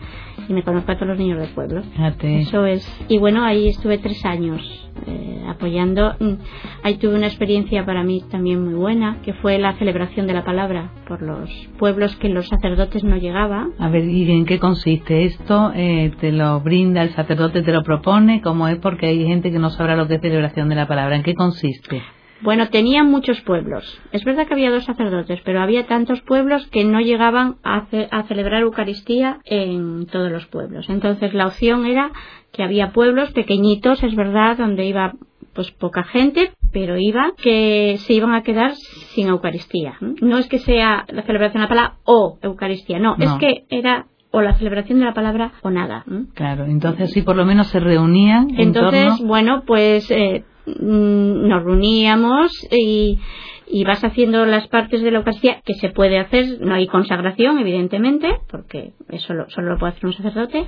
y 0.49 0.53
me 0.53 0.63
conozco 0.63 0.93
a 0.93 0.95
todos 0.97 1.09
los 1.09 1.19
niños 1.19 1.39
del 1.39 1.51
pueblo. 1.51 1.83
Fíjate. 1.83 2.41
Eso 2.41 2.67
es. 2.67 2.87
Y 3.09 3.19
bueno, 3.19 3.45
ahí 3.45 3.69
estuve 3.69 3.99
tres 3.99 4.25
años 4.25 4.61
eh, 5.07 5.43
apoyando. 5.49 6.15
Mm, 6.21 6.35
Ahí 6.83 6.97
tuve 6.97 7.15
una 7.15 7.27
experiencia 7.27 7.87
para 7.87 8.03
mí 8.03 8.23
también 8.31 8.63
muy 8.63 8.75
buena, 8.75 9.19
que 9.23 9.33
fue 9.33 9.59
la 9.59 9.73
celebración 9.79 10.27
de 10.27 10.35
la 10.35 10.45
palabra 10.45 10.91
por 11.09 11.23
los 11.23 11.49
pueblos 11.79 12.15
que 12.17 12.29
los 12.29 12.47
sacerdotes 12.47 13.05
no 13.05 13.17
llegaban. 13.17 13.73
A 13.79 13.89
ver, 13.89 14.05
¿y 14.05 14.31
en 14.31 14.45
qué 14.45 14.59
consiste 14.59 15.25
esto? 15.25 15.73
Eh, 15.75 16.13
¿Te 16.21 16.31
lo 16.31 16.61
brinda 16.61 17.03
el 17.03 17.15
sacerdote, 17.15 17.63
te 17.63 17.73
lo 17.73 17.83
propone? 17.83 18.43
¿Cómo 18.43 18.69
es? 18.69 18.79
Porque 18.79 19.07
hay 19.07 19.25
gente 19.27 19.51
que 19.51 19.59
no 19.59 19.71
sabrá 19.71 19.97
lo 19.97 20.07
que 20.09 20.17
es 20.17 20.21
celebración 20.21 20.69
de 20.69 20.75
la 20.75 20.87
palabra. 20.87 21.17
¿En 21.17 21.23
qué 21.23 21.35
consiste? 21.35 22.03
Bueno, 22.41 22.69
tenían 22.69 23.11
muchos 23.11 23.41
pueblos. 23.41 24.01
Es 24.13 24.25
verdad 24.25 24.47
que 24.47 24.55
había 24.55 24.71
dos 24.71 24.85
sacerdotes, 24.85 25.41
pero 25.45 25.61
había 25.63 25.87
tantos 25.87 26.21
pueblos 26.21 26.67
que 26.67 26.85
no 26.85 27.01
llegaban 27.01 27.57
a, 27.63 27.87
ce- 27.91 28.09
a 28.11 28.25
celebrar 28.25 28.63
Eucaristía 28.63 29.39
en 29.45 30.07
todos 30.07 30.31
los 30.31 30.47
pueblos. 30.47 30.89
Entonces 30.91 31.33
la 31.33 31.47
opción 31.47 31.87
era 31.87 32.11
que 32.53 32.63
había 32.63 32.93
pueblos 32.93 33.33
pequeñitos, 33.33 34.03
es 34.03 34.15
verdad, 34.15 34.59
donde 34.59 34.85
iba 34.85 35.13
pues 35.55 35.71
poca 35.71 36.03
gente, 36.03 36.51
pero 36.73 36.99
iba 36.99 37.31
que 37.41 37.97
se 37.99 38.13
iban 38.15 38.35
a 38.35 38.43
quedar 38.43 38.75
sin 38.75 39.29
Eucaristía. 39.29 39.95
No 40.21 40.37
es 40.39 40.49
que 40.49 40.59
sea 40.59 41.05
la 41.09 41.23
celebración 41.23 41.61
de 41.61 41.67
la 41.67 41.69
palabra 41.69 41.95
o 42.05 42.39
Eucaristía, 42.43 42.99
no, 42.99 43.15
es 43.19 43.31
que 43.39 43.65
era 43.71 44.07
o 44.33 44.41
la 44.43 44.55
celebración 44.55 44.99
de 44.99 45.05
la 45.05 45.15
palabra 45.15 45.53
o 45.63 45.71
nada. 45.71 46.05
Claro, 46.35 46.65
entonces 46.67 47.13
sí, 47.13 47.23
por 47.23 47.37
lo 47.37 47.45
menos 47.45 47.69
se 47.69 47.79
reunían 47.79 48.51
en 48.51 48.61
Entonces, 48.61 49.07
torno- 49.19 49.27
bueno, 49.29 49.63
pues 49.65 50.11
eh, 50.11 50.43
mm, 50.67 51.49
nos 51.49 51.63
reuníamos 51.65 52.51
y, 52.71 53.19
y 53.67 53.85
vas 53.85 54.05
haciendo 54.05 54.45
las 54.47 54.69
partes 54.69 55.03
de 55.03 55.11
la 55.11 55.19
Eucaristía 55.19 55.61
que 55.65 55.75
se 55.75 55.89
puede 55.89 56.19
hacer, 56.19 56.59
no 56.61 56.75
hay 56.75 56.87
consagración, 56.87 57.59
evidentemente, 57.59 58.29
porque 58.51 58.93
eso 59.09 59.33
lo- 59.35 59.49
solo 59.51 59.71
lo 59.73 59.79
puede 59.79 59.93
hacer 59.93 60.07
un 60.07 60.13
sacerdote, 60.13 60.67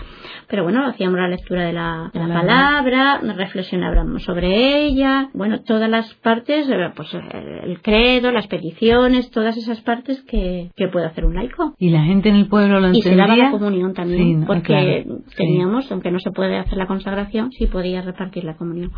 pero 0.49 0.65
bueno, 0.65 0.85
hacíamos 0.87 1.19
la 1.19 1.29
lectura 1.29 1.65
de 1.67 1.73
la, 1.75 2.11
de 2.15 2.21
la 2.21 2.35
palabra, 2.35 3.21
reflexionábamos 3.37 4.23
sobre 4.25 4.85
ella, 4.87 5.29
bueno, 5.35 5.61
todas 5.63 5.89
las 5.91 6.13
partes, 6.17 6.69
eh, 6.69 6.91
pues 6.97 7.13
eh, 7.15 7.21
el 7.65 7.81
credo, 7.83 8.33
las 8.33 8.47
peticiones, 8.47 9.31
todas 9.31 9.57
esas 9.57 9.81
partes 9.83 10.23
que, 10.23 10.71
que 10.77 10.89
puede 10.89 11.07
hacer 11.07 11.25
un 11.27 11.35
laico. 11.35 11.75
Y 11.79 11.91
la 11.91 12.03
gente 12.05 12.29
en 12.31 12.37
el 12.37 12.49
pueblo 12.49 12.81
lo 12.81 12.91
Y 12.91 13.03
se 13.03 13.11
entendía. 13.11 13.27
daba 13.37 13.37
la 13.37 13.51
comunión 13.51 13.93
también, 13.95 14.19
Sí, 14.23 14.35
no, 14.37 14.47
porque 14.47 14.63
claro, 15.05 15.19
sí. 15.29 15.37
teníamos, 15.37 15.91
aunque 15.93 16.11
no 16.11 16.19
se 16.19 16.31
puede 16.31 16.57
hacer 16.59 16.79
la 16.79 16.87
consagración, 16.87 17.53
sí 17.53 17.67
podía 17.67 18.01
repartir 18.03 18.45
la 18.45 18.57
comunión. 18.57 18.91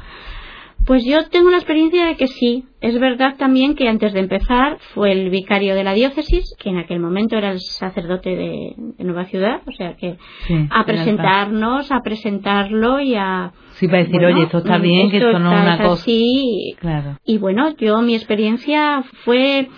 Pues 0.88 1.04
yo 1.04 1.28
tengo 1.28 1.50
la 1.50 1.58
experiencia 1.58 2.06
de 2.06 2.16
que 2.16 2.26
sí. 2.28 2.64
Es 2.80 2.98
verdad 2.98 3.34
también 3.36 3.74
que 3.74 3.88
antes 3.88 4.14
de 4.14 4.20
empezar 4.20 4.78
fue 4.94 5.12
el 5.12 5.28
vicario 5.28 5.74
de 5.74 5.84
la 5.84 5.92
diócesis, 5.92 6.54
que 6.58 6.70
en 6.70 6.78
aquel 6.78 6.98
momento 6.98 7.36
era 7.36 7.50
el 7.50 7.60
sacerdote 7.60 8.30
de, 8.30 8.72
de 8.96 9.04
Nueva 9.04 9.26
Ciudad, 9.26 9.60
o 9.66 9.72
sea 9.72 9.96
que 9.96 10.16
Sí, 10.46 10.54
a 10.70 10.86
presentarnos, 10.86 11.92
a 11.92 12.00
presentarlo 12.02 13.00
y 13.00 13.16
a... 13.16 13.52
Sí, 13.72 13.86
para 13.86 13.98
decir, 13.98 14.18
bueno, 14.18 14.36
oye, 14.36 14.44
esto 14.46 14.58
está 14.58 14.78
bien, 14.78 15.10
que 15.10 15.18
esto 15.18 15.38
no 15.38 15.52
es 15.52 15.60
una 15.60 15.76
cosa. 15.76 15.92
así. 15.92 16.74
Claro. 16.80 17.18
Y 17.22 17.36
bueno, 17.36 17.76
yo 17.76 18.00
mi 18.00 18.14
experiencia 18.14 19.02
fue 19.24 19.68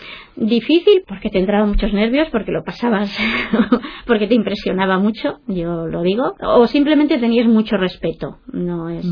difícil 0.41 1.05
porque 1.07 1.31
te 1.31 1.39
entraban 1.39 1.69
muchos 1.69 1.93
nervios, 1.93 2.29
porque 2.31 2.51
lo 2.51 2.65
pasabas, 2.65 3.17
porque 4.07 4.27
te 4.27 4.35
impresionaba 4.35 4.99
mucho, 4.99 5.41
yo 5.47 5.87
lo 5.87 6.03
digo, 6.03 6.35
o 6.43 6.67
simplemente 6.67 7.19
tenías 7.19 7.47
mucho 7.47 7.77
respeto, 7.77 8.39
no 8.53 8.89
es, 8.89 9.07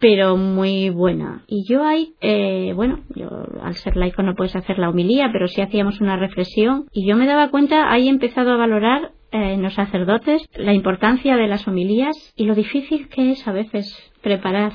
pero 0.00 0.36
muy 0.36 0.90
buena. 0.90 1.44
Y 1.46 1.64
yo 1.68 1.84
ahí, 1.84 2.14
eh, 2.20 2.72
bueno, 2.74 3.00
yo 3.14 3.28
al 3.62 3.74
ser 3.74 3.96
laico 3.96 4.22
no 4.22 4.34
puedes 4.34 4.56
hacer 4.56 4.78
la 4.78 4.90
homilía, 4.90 5.30
pero 5.32 5.46
sí 5.46 5.62
hacíamos 5.62 6.00
una 6.00 6.16
reflexión 6.16 6.86
y 6.92 7.08
yo 7.08 7.16
me 7.16 7.26
daba 7.26 7.50
cuenta, 7.50 7.90
ahí 7.90 8.08
he 8.08 8.10
empezado 8.10 8.52
a 8.52 8.56
valorar 8.56 9.12
eh, 9.32 9.54
en 9.54 9.62
los 9.62 9.74
sacerdotes 9.74 10.42
la 10.54 10.74
importancia 10.74 11.36
de 11.36 11.46
las 11.46 11.66
homilías 11.68 12.32
y 12.36 12.44
lo 12.44 12.54
difícil 12.54 13.08
que 13.08 13.32
es 13.32 13.46
a 13.46 13.52
veces 13.52 14.12
preparar 14.22 14.72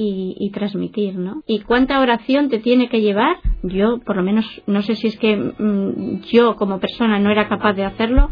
y, 0.00 0.34
y 0.38 0.50
transmitir, 0.50 1.16
¿no? 1.18 1.42
Y 1.46 1.60
cuánta 1.60 2.00
oración 2.00 2.48
te 2.48 2.58
tiene 2.58 2.88
que 2.88 3.00
llevar. 3.00 3.36
Yo, 3.62 3.98
por 4.06 4.16
lo 4.16 4.22
menos, 4.22 4.46
no 4.66 4.80
sé 4.82 4.94
si 4.94 5.08
es 5.08 5.18
que 5.18 5.36
mm, 5.36 6.22
yo 6.32 6.56
como 6.56 6.80
persona 6.80 7.18
no 7.18 7.30
era 7.30 7.48
capaz 7.48 7.74
de 7.74 7.84
hacerlo, 7.84 8.30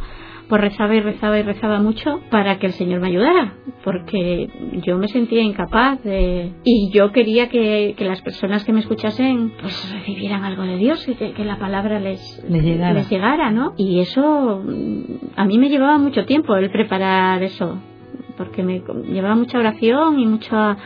pues 0.48 0.62
rezaba 0.62 0.94
y 0.94 1.00
rezaba 1.00 1.38
y 1.38 1.42
rezaba 1.42 1.78
mucho 1.80 2.20
para 2.30 2.58
que 2.58 2.66
el 2.68 2.72
Señor 2.72 3.00
me 3.00 3.08
ayudara, 3.08 3.52
porque 3.84 4.48
yo 4.86 4.96
me 4.96 5.08
sentía 5.08 5.42
incapaz 5.42 6.02
de... 6.02 6.52
y 6.64 6.90
yo 6.90 7.12
quería 7.12 7.50
que, 7.50 7.94
que 7.98 8.04
las 8.06 8.22
personas 8.22 8.64
que 8.64 8.72
me 8.72 8.80
escuchasen 8.80 9.52
pues 9.60 9.92
recibieran 9.92 10.44
algo 10.44 10.62
de 10.62 10.78
Dios 10.78 11.06
y 11.06 11.16
que, 11.16 11.32
que 11.32 11.44
la 11.44 11.58
palabra 11.58 12.00
les, 12.00 12.42
Les 12.48 12.64
llegara. 12.64 12.94
les 12.94 13.10
llegara, 13.10 13.50
¿no? 13.50 13.74
Y 13.76 14.00
eso 14.00 14.62
mm, 14.64 15.02
a 15.36 15.44
mí 15.44 15.58
me 15.58 15.68
llevaba 15.68 15.98
mucho 15.98 16.24
tiempo 16.24 16.56
el 16.56 16.70
preparar 16.70 17.42
eso, 17.42 17.78
porque 18.38 18.62
me 18.62 18.82
llevaba 19.06 19.34
mucha 19.34 19.58
oración 19.58 20.18
y 20.18 20.26
mucha 20.26 20.76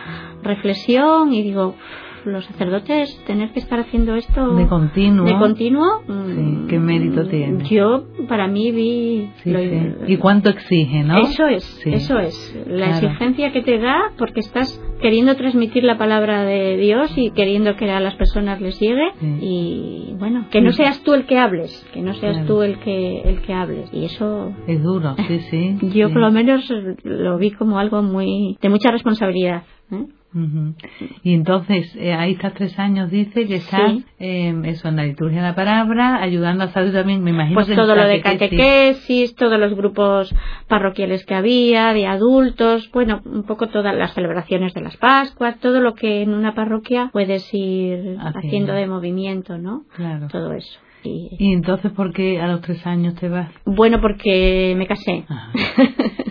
reflexión 0.43 1.33
y 1.33 1.43
digo, 1.43 1.77
los 2.25 2.45
sacerdotes 2.45 3.17
tener 3.27 3.53
que 3.53 3.61
estar 3.61 3.81
haciendo 3.81 4.15
esto 4.15 4.55
De 4.55 4.67
continuo. 4.67 5.25
de 5.27 5.37
continuo, 5.39 5.85
Sí, 6.07 6.13
mm, 6.13 6.67
qué 6.69 6.79
mérito 6.79 7.27
tiene. 7.29 7.65
Yo 7.69 8.05
para 8.29 8.47
mí 8.49 8.71
vi 8.71 9.31
Sí, 9.43 9.51
lo- 9.51 9.59
sí. 9.61 9.93
¿Y 10.09 10.17
cuánto 10.17 10.51
exige, 10.51 11.03
no? 11.03 11.17
Eso 11.19 11.47
es, 11.47 11.65
Sí. 11.83 11.91
eso 11.95 12.19
es 12.19 12.57
la 12.67 12.87
Claro. 12.87 13.07
exigencia 13.09 13.53
que 13.53 13.63
te 13.63 13.79
da 13.79 13.97
porque 14.19 14.41
estás 14.41 14.81
queriendo 15.01 15.35
transmitir 15.37 15.83
la 15.85 15.99
palabra 15.99 16.45
de 16.45 16.77
Dios 16.77 17.13
y 17.17 17.31
queriendo 17.33 17.75
que 17.77 17.91
a 17.91 17.99
las 18.01 18.15
personas 18.15 18.61
les 18.61 18.79
llegue 18.79 19.11
Sí. 19.19 19.39
y 19.41 20.15
bueno, 20.19 20.47
que 20.51 20.61
no 20.61 20.73
seas 20.73 21.03
tú 21.03 21.15
el 21.15 21.27
que 21.27 21.39
hables, 21.39 21.85
que 21.93 22.01
no 22.03 22.15
seas 22.15 22.35
Claro. 22.39 22.47
tú 22.47 22.63
el 22.63 22.79
que 22.79 23.21
el 23.23 23.43
que 23.43 23.53
hables 23.53 23.93
y 23.93 24.05
eso 24.05 24.53
Es 24.67 24.83
duro, 24.83 25.15
sí, 25.27 25.41
sí. 25.51 25.77
yo 25.95 26.09
sí. 26.09 26.13
por 26.13 26.23
lo 26.23 26.31
menos 26.31 26.73
lo 27.03 27.39
vi 27.39 27.51
como 27.51 27.79
algo 27.79 28.03
muy 28.03 28.57
de 28.61 28.69
mucha 28.69 28.91
responsabilidad. 28.93 29.63
¿eh? 29.91 30.05
Ujú. 30.35 30.75
Y 31.23 31.35
entonces, 31.35 31.95
eh, 31.97 32.15
ahí 32.15 32.33
estás 32.33 32.55
tres 32.55 32.79
años, 32.79 33.11
dice 33.11 33.47
que 33.47 33.57
estás, 33.57 33.93
Sí. 33.93 34.05
eh, 34.19 34.55
eso, 34.65 34.89
en 34.89 34.97
la 34.97 35.05
liturgia 35.05 35.43
de 35.43 35.49
la 35.49 35.55
palabra, 35.55 36.23
ayudando 36.23 36.65
a 36.65 36.69
salud 36.69 36.93
también, 36.93 37.23
me 37.23 37.31
imagino 37.31 37.55
Pues 37.55 37.69
que 37.69 37.75
todo 37.75 37.95
lo 37.95 38.07
de 38.07 38.21
catequesis. 38.23 38.59
catequesis, 38.59 39.35
todos 39.37 39.59
los 39.61 39.75
grupos 39.75 40.35
parroquiales 40.69 41.27
que 41.27 41.35
había, 41.35 41.93
de 41.93 42.07
adultos, 42.07 42.91
bueno, 42.93 43.21
un 43.25 43.43
poco 43.45 43.69
todas 43.69 43.95
las 43.95 44.15
celebraciones 44.15 44.73
de 44.75 44.81
las 44.81 44.97
Pascuas, 44.97 45.59
todo 45.61 45.81
lo 45.81 45.95
que 45.95 46.23
en 46.23 46.33
una 46.33 46.55
parroquia 46.55 47.11
puedes 47.13 47.49
ir 47.53 48.17
Haciendo. 48.19 48.39
haciendo 48.39 48.73
de 48.73 48.87
movimiento, 48.87 49.59
¿no? 49.59 49.83
Claro. 49.95 50.29
Todo 50.29 50.53
eso. 50.55 50.79
Y, 51.05 51.37
Y 51.39 51.53
entonces, 51.53 51.93
¿por 51.93 52.13
qué 52.13 52.41
a 52.41 52.47
los 52.47 52.61
tres 52.61 52.87
años 52.87 53.15
te 53.17 53.29
vas? 53.29 53.51
bueno, 53.65 54.01
porque 54.01 54.75
me 54.77 54.87
casé. 54.87 55.25
Ajá. 55.29 55.53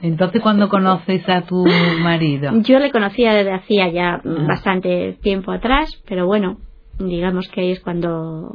Entonces, 0.02 0.42
cuando 0.42 0.70
conoces 0.70 1.28
a 1.30 1.42
tu 1.42 1.66
marido? 2.02 2.52
Yo 2.62 2.80
le 2.80 2.92
conocía 2.92 3.34
desde 3.34 3.54
hacía 3.54 3.90
ya 3.90 4.16
Ah. 4.24 4.46
bastante 4.48 5.18
tiempo 5.22 5.52
atrás, 5.52 6.02
pero 6.08 6.26
bueno, 6.26 6.58
digamos 7.00 7.48
que 7.50 7.62
ahí 7.62 7.72
es 7.72 7.80
cuando 7.82 8.52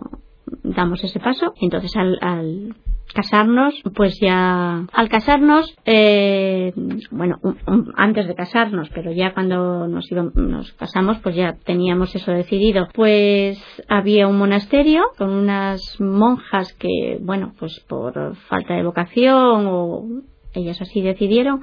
damos 0.63 1.03
ese 1.05 1.19
paso. 1.21 1.53
Entonces 1.61 1.95
al, 1.97 2.19
al 2.21 2.75
casarnos, 3.17 3.75
pues 3.97 4.19
ya 4.21 4.85
al 4.93 5.09
casarnos, 5.09 5.75
eh, 5.85 6.73
bueno, 7.11 7.39
un- 7.43 7.93
antes 7.97 8.29
de 8.29 8.35
casarnos, 8.37 8.89
pero 8.95 9.11
ya 9.11 9.35
cuando 9.35 9.89
nos, 9.89 10.11
íbamos, 10.13 10.35
nos 10.37 10.73
casamos, 10.75 11.19
pues 11.23 11.35
ya 11.35 11.57
teníamos 11.65 12.15
eso 12.15 12.31
decidido. 12.31 12.87
Pues 12.95 13.59
había 13.89 14.29
un 14.29 14.39
monasterio 14.39 15.03
con 15.19 15.31
unas 15.31 15.81
monjas 16.01 16.73
que, 16.75 17.19
bueno, 17.21 17.55
pues 17.59 17.81
por 17.89 18.37
falta 18.49 18.75
de 18.75 18.85
vocación 18.85 19.67
o 19.67 20.05
ellas 20.55 20.81
así 20.81 21.01
decidieron, 21.03 21.63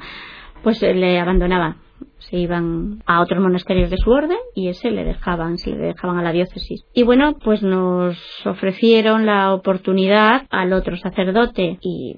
pues 0.63 0.81
le 0.81 1.19
abandonaban 1.19 1.77
se 2.19 2.37
iban 2.37 3.01
a 3.05 3.21
otros 3.21 3.41
monasterios 3.41 3.89
de 3.89 3.97
su 3.97 4.09
orden 4.11 4.37
y 4.55 4.69
ese 4.69 4.91
le 4.91 5.03
dejaban, 5.03 5.57
se 5.57 5.71
le 5.71 5.77
dejaban 5.77 6.17
a 6.17 6.23
la 6.23 6.31
diócesis. 6.31 6.85
Y 6.93 7.03
bueno, 7.03 7.37
pues 7.43 7.61
nos 7.63 8.17
ofrecieron 8.45 9.25
la 9.25 9.53
oportunidad 9.53 10.47
al 10.49 10.73
otro 10.73 10.97
sacerdote 10.97 11.77
y 11.81 12.15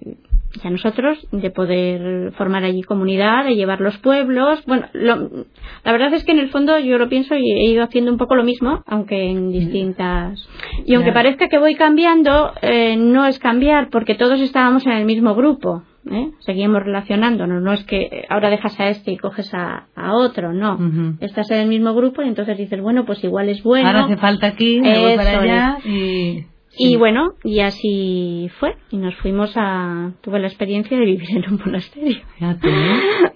a 0.63 0.69
nosotros 0.69 1.17
de 1.31 1.51
poder 1.51 2.31
formar 2.33 2.63
allí 2.63 2.81
comunidad, 2.81 3.45
de 3.45 3.55
llevar 3.55 3.81
los 3.81 3.97
pueblos. 3.97 4.63
Bueno, 4.65 4.87
la 4.93 5.91
verdad 5.91 6.13
es 6.13 6.23
que 6.23 6.31
en 6.31 6.39
el 6.39 6.49
fondo 6.49 6.77
yo 6.79 6.97
lo 6.97 7.09
pienso 7.09 7.35
y 7.35 7.51
he 7.51 7.69
ido 7.69 7.83
haciendo 7.83 8.11
un 8.11 8.17
poco 8.17 8.35
lo 8.35 8.43
mismo, 8.43 8.83
aunque 8.85 9.29
en 9.29 9.51
distintas. 9.51 10.47
Y 10.85 10.95
aunque 10.95 11.11
parezca 11.11 11.49
que 11.49 11.59
voy 11.59 11.75
cambiando, 11.75 12.53
eh, 12.61 12.95
no 12.95 13.25
es 13.25 13.39
cambiar 13.39 13.89
porque 13.89 14.15
todos 14.15 14.39
estábamos 14.39 14.85
en 14.85 14.93
el 14.93 15.05
mismo 15.05 15.35
grupo. 15.35 15.83
¿Eh? 16.11 16.31
seguimos 16.39 16.83
relacionándonos, 16.83 17.61
no 17.61 17.73
es 17.73 17.83
que 17.83 18.25
ahora 18.29 18.49
dejas 18.49 18.79
a 18.79 18.89
este 18.89 19.11
y 19.11 19.17
coges 19.17 19.53
a, 19.53 19.87
otro, 20.13 20.53
no. 20.53 20.77
Estás 21.19 21.49
en 21.51 21.59
el 21.59 21.67
mismo 21.67 21.93
grupo 21.93 22.21
y 22.21 22.27
entonces 22.27 22.57
dices, 22.57 22.81
bueno, 22.81 23.05
pues 23.05 23.23
igual 23.23 23.49
es 23.49 23.63
bueno. 23.63 23.87
Ahora 23.87 24.05
hace 24.05 24.17
falta 24.17 24.47
aquí, 24.47 24.79
me 24.81 24.99
voy 24.99 25.15
para 25.15 25.39
allá 25.39 25.77
y... 25.85 26.45
Y 26.77 26.97
bueno, 26.97 27.33
y 27.43 27.61
así 27.61 28.49
fue. 28.59 28.75
Y 28.91 28.97
nos 28.97 29.15
fuimos 29.15 29.53
a. 29.55 30.11
Tuve 30.21 30.39
la 30.39 30.47
experiencia 30.47 30.97
de 30.97 31.05
vivir 31.05 31.29
en 31.37 31.53
un 31.53 31.61
monasterio. 31.63 32.21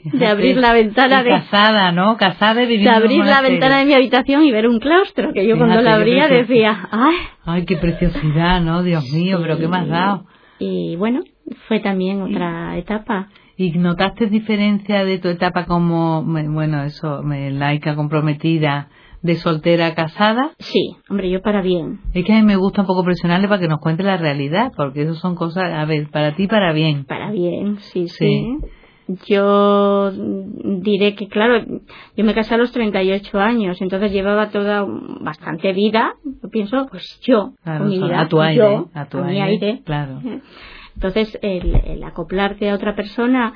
De 0.03 0.27
abrir 0.27 0.58
la 0.58 0.73
ventana 0.73 1.23
de. 1.23 1.29
Casada, 1.29 1.91
¿no? 1.91 2.17
Casada 2.17 2.63
y 2.63 2.77
De 2.77 2.89
abrir 2.89 3.23
la 3.23 3.41
ventana 3.41 3.79
de 3.79 3.86
mi 3.86 3.93
habitación 3.93 4.43
y 4.43 4.51
ver 4.51 4.67
un 4.67 4.79
claustro. 4.79 5.32
Que 5.34 5.47
yo 5.47 5.58
cuando 5.58 5.82
la 5.82 5.95
abría 5.95 6.27
decía, 6.27 6.89
¡ay! 6.91 7.15
¡Ay, 7.45 7.65
qué 7.65 7.77
preciosidad, 7.77 8.62
¿no? 8.62 8.84
Dios 8.84 9.05
mío, 9.13 9.39
pero 9.41 9.58
qué 9.58 9.67
más 9.67 9.88
dado. 9.88 10.25
Y 10.60 10.97
bueno, 10.97 11.21
fue 11.68 11.80
también 11.80 12.22
otra 12.22 12.78
etapa. 12.78 13.30
¿Y 13.58 13.72
notaste 13.72 14.28
diferencia 14.28 15.04
de 15.04 15.20
tu 15.20 15.28
etapa 15.28 15.66
como, 15.66 16.24
bueno, 16.24 16.84
eso, 16.84 17.22
laica 17.24 17.96
comprometida, 17.96 18.88
de 19.22 19.36
soltera 19.36 19.88
a 19.88 19.96
casada? 19.96 20.52
Sí, 20.60 20.96
hombre, 21.10 21.30
yo 21.30 21.42
para 21.42 21.62
bien. 21.62 22.00
Es 22.14 22.24
que 22.24 22.34
a 22.34 22.38
mí 22.38 22.44
me 22.44 22.56
gusta 22.56 22.82
un 22.82 22.88
poco 22.88 23.04
presionarle 23.04 23.50
para 23.50 23.60
que 23.60 23.68
nos 23.68 23.80
cuente 23.80 24.04
la 24.04 24.16
realidad, 24.16 24.72
porque 24.76 25.02
eso 25.02 25.16
son 25.16 25.36
cosas, 25.36 25.74
a 25.74 25.84
ver, 25.86 26.10
para 26.10 26.36
ti 26.36 26.48
para 26.48 26.72
bien. 26.72 27.04
Para 27.04 27.32
bien, 27.32 27.80
sí, 27.80 28.08
sí. 28.08 28.58
Yo 29.26 30.12
diré 30.12 31.16
que, 31.16 31.28
claro, 31.28 31.66
yo 32.16 32.24
me 32.24 32.36
casé 32.36 32.54
a 32.54 32.58
los 32.58 32.72
38 32.72 33.40
años, 33.40 33.82
entonces 33.82 34.12
llevaba 34.12 34.52
toda 34.52 34.86
bastante 35.20 35.74
vida, 35.74 36.14
yo 36.24 36.50
pienso, 36.50 36.88
pues 36.92 37.20
yo, 37.24 37.54
mi 37.82 38.00
vida, 38.00 38.22
a 38.22 38.28
tu 38.28 38.40
aire, 38.40 38.84
a, 38.94 39.06
tu 39.06 39.18
mi 39.18 39.42
aire. 39.42 39.82
Claro. 39.84 40.22
Entonces, 40.95 41.38
el, 41.41 42.04
acoplarte 42.04 42.69
a 42.69 42.75
otra 42.75 42.95
persona 42.95 43.54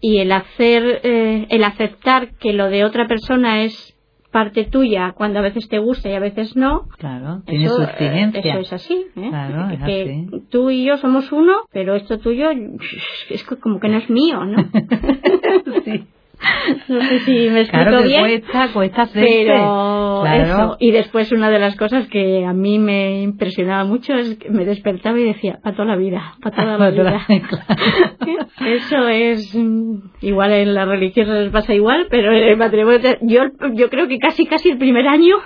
y 0.00 0.18
el 0.18 0.32
hacer, 0.32 1.00
eh, 1.04 1.46
el 1.48 1.64
aceptar 1.64 2.34
que 2.36 2.52
lo 2.52 2.68
de 2.68 2.84
otra 2.84 3.06
persona 3.06 3.62
es 3.62 3.96
parte 4.32 4.64
tuya 4.64 5.12
cuando 5.12 5.38
a 5.38 5.42
veces 5.42 5.68
te 5.68 5.78
gusta 5.78 6.08
y 6.08 6.14
a 6.14 6.20
veces 6.20 6.56
no. 6.56 6.88
Claro, 6.98 7.42
tiene 7.46 7.68
su 7.68 7.82
exigencia. 7.82 8.40
Eso 8.40 8.60
es 8.60 8.72
así. 8.72 9.06
¿eh? 9.14 9.28
Claro, 9.28 9.70
es 9.70 9.82
que 9.84 10.02
así. 10.02 10.46
tú 10.50 10.70
y 10.70 10.84
yo 10.84 10.96
somos 10.96 11.30
uno, 11.30 11.52
pero 11.70 11.94
esto 11.94 12.18
tuyo 12.18 12.50
es 13.30 13.44
como 13.44 13.78
que 13.78 13.88
no 13.88 13.98
es 13.98 14.10
mío, 14.10 14.44
¿no? 14.44 14.58
sí. 15.84 16.06
No 16.88 17.00
sé 17.00 17.20
si 17.20 17.50
me 17.50 17.60
explico 17.60 17.84
claro 17.84 17.98
que 17.98 18.08
bien. 18.08 18.20
Cuesta, 18.20 18.72
cuesta 18.72 19.08
pero 19.12 20.24
eso. 20.26 20.76
Y 20.78 20.90
después 20.90 21.32
una 21.32 21.50
de 21.50 21.58
las 21.58 21.76
cosas 21.76 22.06
que 22.08 22.44
a 22.44 22.52
mí 22.52 22.78
me 22.78 23.22
impresionaba 23.22 23.84
mucho 23.84 24.14
es 24.14 24.38
que 24.38 24.50
me 24.50 24.64
despertaba 24.64 25.18
y 25.18 25.24
decía, 25.24 25.58
para 25.62 25.76
toda 25.76 25.88
la 25.88 25.96
vida, 25.96 26.34
para 26.42 26.56
toda 26.56 26.78
la 26.78 26.90
vida. 26.90 27.26
eso 28.66 29.08
es 29.08 29.54
mm, 29.54 29.96
igual 30.22 30.52
en 30.52 30.74
las 30.74 30.88
religiosas 30.88 31.42
les 31.42 31.52
pasa 31.52 31.74
igual, 31.74 32.06
pero 32.10 32.32
en 32.32 32.42
el 32.44 32.56
matrimonio 32.56 33.00
yo, 33.22 33.42
yo 33.74 33.90
creo 33.90 34.08
que 34.08 34.18
casi 34.18 34.46
casi 34.46 34.70
el 34.70 34.78
primer 34.78 35.06
año 35.06 35.36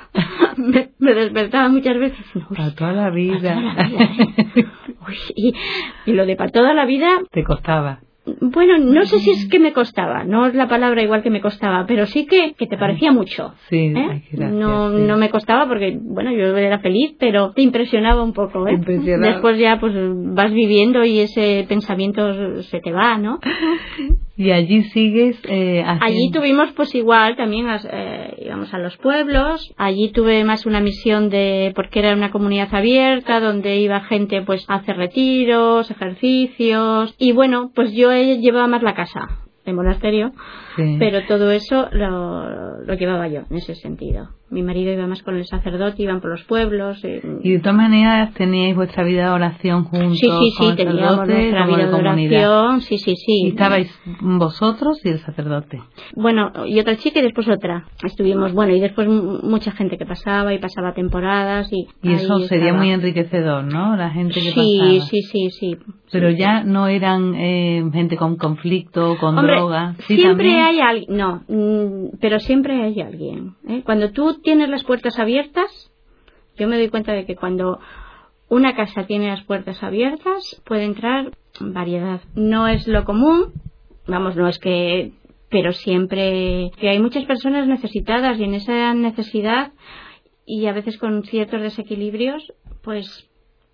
me, 0.57 1.15
despertaba 1.15 1.69
muchas 1.69 1.99
veces. 1.99 2.25
para 2.55 2.75
toda 2.75 2.93
la 2.93 3.11
vida. 3.11 3.59
¿eh? 4.57 4.65
y, 5.35 5.55
y 6.07 6.13
lo 6.13 6.27
de 6.27 6.37
para 6.37 6.51
toda 6.51 6.75
la 6.75 6.85
vida. 6.85 7.09
Te 7.31 7.45
costaba 7.45 8.01
bueno, 8.41 8.79
no 8.79 9.05
sé 9.05 9.21
si 9.21 9.31
es 9.31 9.49
que 9.49 9.59
me 9.59 9.73
costaba, 9.73 10.25
no 10.25 10.47
es 10.47 10.55
la 10.55 10.69
palabra 10.69 11.03
igual 11.03 11.23
que 11.23 11.31
me 11.31 11.41
costaba, 11.41 11.87
pero 11.87 12.07
sí 12.07 12.27
que, 12.27 12.55
que 12.55 12.67
te 12.67 12.77
parecía 12.77 13.13
mucho. 13.13 13.55
Sí, 13.69 13.93
¿eh? 13.97 14.23
no, 14.33 14.91
no 14.91 15.17
me 15.17 15.31
costaba 15.31 15.69
porque, 15.69 15.97
bueno, 16.01 16.33
yo 16.33 16.57
era 16.57 16.81
feliz, 16.81 17.15
pero 17.19 17.53
te 17.53 17.63
impresionaba 17.63 18.23
un 18.23 18.33
poco, 18.33 18.67
¿eh? 18.67 18.79
Después 18.79 19.59
ya 19.59 19.79
pues 19.79 19.95
vas 19.97 20.53
viviendo 20.53 21.05
y 21.05 21.21
ese 21.21 21.65
pensamiento 21.69 22.63
se 22.63 22.81
te 22.81 22.93
va, 22.93 23.17
¿no? 23.19 23.39
Y 24.37 24.51
allí 24.51 24.83
sigues. 24.85 25.39
Eh, 25.49 25.83
allí 25.83 26.31
tuvimos, 26.31 26.73
pues 26.73 26.95
igual, 26.95 27.37
también 27.37 27.67
eh, 27.91 28.37
íbamos 28.45 28.73
a 28.75 28.79
los 28.79 28.97
pueblos. 28.99 29.73
Allí 29.79 30.11
tuve 30.11 30.45
más 30.45 30.67
una 30.67 30.81
misión 30.81 31.31
de. 31.31 31.73
porque 31.75 32.01
era 32.01 32.13
una 32.13 32.31
comunidad 32.31 32.75
abierta 32.75 33.41
donde 33.41 33.77
iba 33.77 34.01
gente, 34.01 34.43
pues, 34.43 34.65
a 34.69 34.75
hacer 34.75 34.97
retiros, 34.97 35.91
ejercicios. 35.91 37.15
Y 37.19 37.33
bueno, 37.33 37.71
pues 37.75 37.93
yo 37.93 38.13
llevaba 38.13 38.67
más 38.67 38.83
la 38.83 38.95
casa 38.95 39.46
de 39.67 39.73
monasterio, 39.73 40.33
pero 40.99 41.27
todo 41.27 41.51
eso 41.51 41.89
lo, 41.93 42.83
lo 42.85 42.95
llevaba 42.95 43.29
yo 43.29 43.43
en 43.51 43.57
ese 43.57 43.75
sentido 43.75 44.29
mi 44.49 44.63
marido 44.63 44.93
iba 44.93 45.07
más 45.07 45.23
con 45.23 45.37
el 45.37 45.45
sacerdote, 45.45 46.03
iban 46.03 46.21
por 46.21 46.31
los 46.31 46.45
pueblos. 46.45 47.03
Eh, 47.05 47.21
y 47.43 47.53
de 47.53 47.59
todas 47.59 47.77
maneras 47.77 48.33
teníais 48.35 48.77
vuestra 48.77 49.03
vida 49.03 49.25
de 49.25 49.31
oración 49.31 49.85
juntos. 49.85 50.19
Sí, 50.19 50.29
sí, 50.29 50.51
sí, 50.57 50.77
teníamos 50.77 51.27
nuestra 51.27 51.67
vida 51.67 51.87
de, 51.89 51.95
oración. 51.95 52.81
Sí, 52.83 52.99
sí, 52.99 53.17
sí. 53.17 53.47
¿Y 53.47 53.49
estabais 53.49 53.91
vosotros 54.21 55.01
y 55.05 55.09
el 55.09 55.19
sacerdote? 55.19 55.81
Bueno, 56.15 56.53
y 56.67 56.79
otra 56.79 56.97
chica 56.97 57.19
y 57.19 57.23
después 57.23 57.49
otra. 57.49 57.87
Estuvimos, 58.05 58.53
bueno, 58.53 58.75
y 58.75 58.81
después 58.81 59.09
mucha 59.09 59.73
gente 59.73 59.99
que 59.99 60.07
pasaba 60.07 60.55
y 60.55 60.59
pasaba 60.59 60.95
temporadas. 60.95 61.69
Y, 61.73 61.89
y 62.03 62.13
eso 62.13 62.39
sería 62.41 62.73
muy 62.73 62.91
enriquecedor, 62.91 63.65
¿no? 63.65 63.97
La 63.97 64.11
gente 64.11 64.35
que 64.35 64.53
sí, 64.53 65.01
Sí, 65.11 65.23
sí, 65.23 65.51
sí. 65.51 65.77
Pero 66.13 66.31
ya 66.31 66.63
no 66.63 66.87
eran 66.87 67.35
eh, 67.35 67.85
gente 67.93 68.17
con 68.17 68.37
conflicto, 68.37 69.17
con 69.19 69.37
droga. 69.37 69.97
siempre 70.07 70.61
hay 70.61 70.81
alguien, 70.81 71.17
no, 71.17 71.43
mm, 71.49 72.19
pero 72.21 72.39
siempre 72.39 72.81
hay 72.83 73.01
alguien. 73.01 73.55
¿eh? 73.69 73.83
Cuando 73.85 74.13
tú 74.13 74.41
tienes 74.41 74.69
las 74.69 74.85
puertas 74.85 75.19
abiertas, 75.19 75.91
yo 76.57 76.69
me 76.69 76.77
doy 76.77 76.89
cuenta 76.89 77.13
de 77.13 77.27
que 77.27 77.37
cuando 77.37 77.81
una 78.49 78.77
casa 78.77 79.05
tiene 79.07 79.29
las 79.29 79.43
puertas 79.45 79.83
abiertas 79.83 80.63
puede 80.65 80.85
entrar 80.85 81.33
variedad. 81.61 82.21
No 82.35 82.69
es 82.69 82.87
lo 82.87 83.05
común, 83.05 83.53
vamos, 84.07 84.37
no 84.37 84.49
es 84.49 84.59
que, 84.59 85.13
pero 85.51 85.73
siempre 85.73 86.71
que 86.79 86.89
hay 86.89 87.01
muchas 87.01 87.25
personas 87.25 87.67
necesitadas 87.67 88.39
y 88.39 88.45
en 88.45 88.55
esa 88.55 88.95
necesidad 88.95 89.73
y 90.45 90.67
a 90.67 90.73
veces 90.73 90.97
con 90.99 91.25
ciertos 91.25 91.61
desequilibrios, 91.61 92.53
pues 92.83 93.26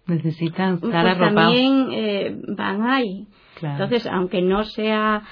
necesitan 0.06 0.80
pues 0.80 0.94
estar 0.94 1.18
también 1.18 1.88
eh, 1.92 2.36
van 2.56 2.82
ahí. 2.82 3.26
Entonces, 3.60 4.06
aunque 4.06 4.42
no 4.42 4.64
sea 4.64 5.22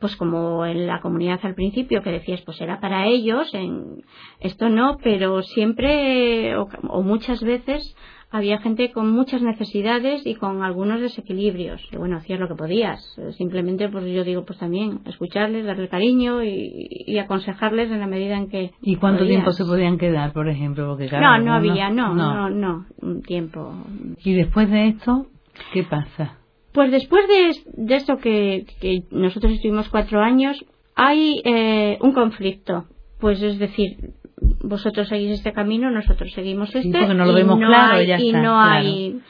pues 0.00 0.16
como 0.16 0.66
en 0.66 0.86
la 0.86 1.00
comunidad 1.00 1.40
al 1.42 1.54
principio 1.54 2.02
que 2.02 2.10
decías 2.10 2.42
pues 2.42 2.60
era 2.60 2.80
para 2.80 3.06
ellos 3.06 3.52
en 3.54 4.02
esto 4.40 4.68
no 4.68 4.98
pero 5.02 5.42
siempre 5.42 6.54
o, 6.56 6.68
muchas 7.02 7.42
veces 7.42 7.96
había 8.30 8.58
gente 8.58 8.92
con 8.92 9.10
muchas 9.10 9.42
necesidades 9.42 10.26
y 10.26 10.34
con 10.34 10.62
algunos 10.62 11.00
desequilibrios. 11.00 11.82
Y 11.92 11.96
bueno 11.96 12.16
hacías 12.16 12.40
lo 12.40 12.48
que 12.48 12.54
podías. 12.54 13.00
Simplemente 13.36 13.88
pues 13.88 14.04
yo 14.06 14.24
digo 14.24 14.44
pues 14.44 14.58
también 14.58 15.00
escucharles 15.06 15.66
darle 15.66 15.88
cariño 15.88 16.42
y, 16.42 17.18
aconsejarles 17.18 17.90
en 17.90 18.00
la 18.00 18.06
medida 18.06 18.36
en 18.36 18.48
que 18.48 18.72
y 18.82 18.96
cuánto 18.96 19.26
tiempo 19.26 19.50
se 19.52 19.64
podían 19.64 19.96
quedar 19.96 20.32
por 20.32 20.48
ejemplo 20.48 20.86
porque 20.88 21.08
no 21.10 21.38
no 21.38 21.54
había 21.54 21.88
no, 21.88 22.14
no. 22.14 22.50
no 22.50 22.86
un 23.00 23.22
tiempo. 23.22 23.72
Y 24.22 24.34
después 24.34 24.70
de 24.70 24.88
esto 24.88 25.26
qué 25.72 25.82
pasa 25.82 26.36
pues 26.76 26.90
después 26.90 27.24
de, 27.26 27.96
esto 27.96 28.18
que, 28.18 28.66
nosotros 29.10 29.54
estuvimos 29.54 29.88
cuatro 29.88 30.20
años, 30.20 30.62
hay 30.94 31.40
eh, 31.42 31.96
un 32.02 32.12
conflicto. 32.12 32.84
Pues 33.18 33.40
es 33.40 33.58
decir, 33.58 34.12
vosotros 34.62 35.08
seguís 35.08 35.32
este 35.32 35.52
camino, 35.52 35.90
nosotros 35.90 36.32
seguimos 36.32 36.74
este. 36.74 36.90
porque 36.90 37.14
no 37.14 37.24
lo 37.24 37.34
vemos 37.34 37.58
claro, 37.58 37.98
hay, 37.98 38.06
ya 38.06 38.18
y 38.18 38.32
no 38.32 38.60
hay 38.60 39.20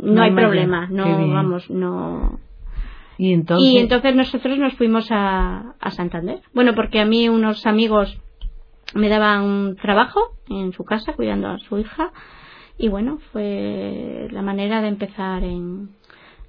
no, 0.00 0.22
hay 0.22 0.30
problema, 0.32 0.86
no 0.90 1.28
vamos, 1.28 1.68
no. 1.70 2.38
Y 3.18 3.32
entonces... 3.32 3.68
y 3.68 3.78
entonces 3.78 4.14
nosotros 4.14 4.58
nos 4.58 4.74
fuimos 4.74 5.08
a, 5.10 5.74
a 5.78 5.90
Santander. 5.90 6.40
Bueno, 6.54 6.74
porque 6.74 7.00
a 7.00 7.04
mí 7.04 7.28
unos 7.28 7.66
amigos 7.66 8.18
me 8.94 9.08
daban 9.08 9.42
un 9.42 9.76
trabajo 9.76 10.20
en 10.48 10.72
su 10.72 10.84
casa 10.84 11.14
cuidando 11.14 11.48
a 11.48 11.58
su 11.58 11.78
hija 11.78 12.12
y 12.78 12.88
bueno, 12.88 13.18
fue 13.32 14.28
la 14.30 14.42
manera 14.42 14.82
de 14.82 14.88
empezar 14.88 15.44
en, 15.44 15.90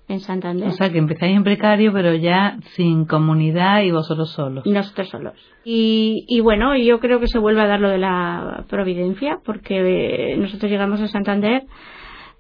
en 0.07 0.19
Santander. 0.19 0.67
O 0.67 0.71
sea, 0.71 0.91
que 0.91 0.97
empezáis 0.97 1.35
en 1.35 1.43
precario, 1.43 1.93
pero 1.93 2.13
ya 2.15 2.57
sin 2.75 3.05
comunidad 3.05 3.81
y 3.83 3.91
vosotros 3.91 4.31
solos. 4.31 4.65
Nosotros 4.65 5.09
solos. 5.09 5.33
Y, 5.63 6.25
y 6.27 6.41
bueno, 6.41 6.75
yo 6.77 6.99
creo 6.99 7.19
que 7.19 7.27
se 7.27 7.39
vuelve 7.39 7.61
a 7.61 7.67
dar 7.67 7.79
lo 7.79 7.89
de 7.89 7.97
la 7.97 8.65
providencia, 8.69 9.39
porque 9.45 10.35
nosotros 10.37 10.69
llegamos 10.69 10.99
a 11.01 11.07
Santander, 11.07 11.63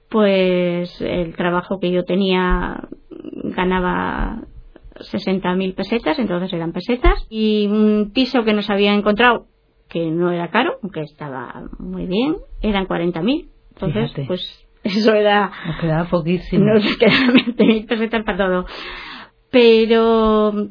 pues 0.09 1.01
el 1.01 1.35
trabajo 1.35 1.79
que 1.79 1.91
yo 1.91 2.03
tenía 2.03 2.87
ganaba 3.55 4.41
60.000 4.95 5.75
pesetas, 5.75 6.19
entonces 6.19 6.53
eran 6.53 6.71
pesetas, 6.71 7.25
y 7.29 7.67
un 7.67 8.11
piso 8.13 8.43
que 8.43 8.53
nos 8.53 8.69
había 8.69 8.93
encontrado, 8.93 9.47
que 9.89 10.11
no 10.11 10.31
era 10.31 10.49
caro, 10.49 10.73
aunque 10.81 11.01
estaba 11.01 11.63
muy 11.79 12.05
bien, 12.05 12.35
eran 12.61 12.87
40.000. 12.87 13.47
Entonces, 13.75 14.27
pues 14.27 14.67
eso 14.97 15.13
era... 15.13 15.51
Nos 15.65 15.77
quedaba 15.77 16.09
poquísimo. 16.09 16.65
Nos 16.65 16.97
quedaban 16.97 17.35
20.000 17.55 17.87
pesetas 17.87 18.23
para 18.23 18.37
todo. 18.37 18.65
Pero 19.51 20.69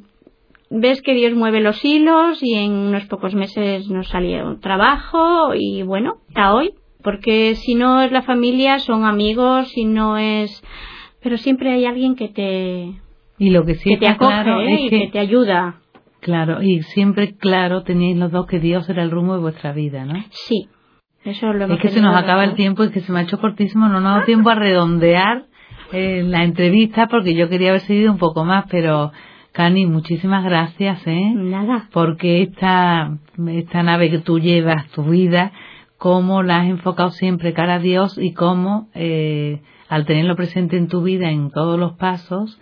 ves 0.70 1.03
que 1.03 1.14
Dios 1.14 1.35
mueve 1.35 1.61
los 1.61 1.85
hilos 1.85 2.42
y 2.42 2.55
en 2.55 2.72
unos 2.72 3.05
pocos 3.07 3.35
meses 3.35 3.88
nos 3.88 4.09
salió 4.09 4.46
un 4.46 4.61
trabajo 4.61 5.55
y 5.55 5.83
bueno, 5.83 6.18
hasta 6.29 6.55
hoy. 6.55 6.75
Porque 7.03 7.57
si 7.57 7.75
no 7.75 8.01
es 8.03 8.12
la 8.12 8.22
familia, 8.22 8.79
son 8.79 9.05
amigos, 9.05 9.68
si 9.70 9.85
no 9.85 10.18
es... 10.18 10.62
Pero 11.20 11.37
siempre 11.37 11.72
hay 11.72 11.85
alguien 11.85 12.14
que 12.14 12.29
te... 12.29 12.92
Y 13.38 13.51
lo 13.51 13.64
que 13.64 13.75
sí 13.75 13.96
te 13.96 14.07
acoge 14.07 14.51
¿eh? 14.51 14.81
y 14.83 14.88
que, 14.88 15.09
te 15.09 15.18
ayuda. 15.18 15.81
Claro, 16.20 16.62
y 16.62 16.83
siempre 16.83 17.35
claro 17.35 17.83
tenéis 17.83 18.16
los 18.16 18.31
dos 18.31 18.46
que 18.46 18.61
Dios 18.61 18.88
era 18.88 19.03
el 19.03 19.11
rumbo 19.11 19.35
de 19.35 19.40
vuestra 19.40 19.72
vida, 19.72 20.05
¿no? 20.05 20.14
Sí, 20.31 20.68
eso 21.25 21.53
lo 21.53 21.73
Es 21.73 21.81
que 21.81 21.89
se 21.89 22.01
nos 22.01 22.17
acaba 22.17 22.45
el 22.45 22.55
tiempo, 22.55 22.85
y 22.85 22.91
que 22.91 23.01
se 23.01 23.13
me 23.13 23.21
ha 23.21 23.23
hecho 23.23 23.41
cortísimo, 23.41 23.89
no 23.89 24.01
nos 24.01 24.11
ha 24.11 24.15
dado 24.15 24.25
tiempo 24.25 24.51
a 24.51 24.55
redondear 24.55 25.45
eh, 25.93 26.23
la 26.25 26.43
entrevista 26.43 27.07
porque 27.07 27.35
yo 27.35 27.49
quería 27.49 27.69
haber 27.69 27.83
seguido 27.83 28.11
un 28.11 28.19
poco 28.19 28.45
más, 28.45 28.65
pero 28.71 29.13
Cani, 29.53 29.85
muchísimas 29.87 30.43
gracias, 30.45 31.07
¿eh? 31.07 31.33
Nada. 31.35 31.89
Porque 31.93 32.43
esta, 32.43 33.19
esta 33.49 33.83
nave 33.83 34.11
que 34.11 34.19
tú 34.19 34.39
llevas, 34.39 34.89
tu 34.89 35.05
vida, 35.05 35.53
cómo 35.99 36.43
la 36.43 36.61
has 36.61 36.69
enfocado 36.69 37.11
siempre 37.11 37.53
cara 37.53 37.75
a 37.75 37.79
Dios 37.79 38.17
y 38.19 38.33
cómo, 38.33 38.89
eh, 38.95 39.61
al 39.89 40.07
tenerlo 40.07 40.35
presente 40.35 40.79
en 40.79 40.89
tu 40.89 41.03
vida 41.03 41.31
en 41.31 41.51
todos 41.51 41.79
los 41.79 41.93
pasos, 41.93 42.59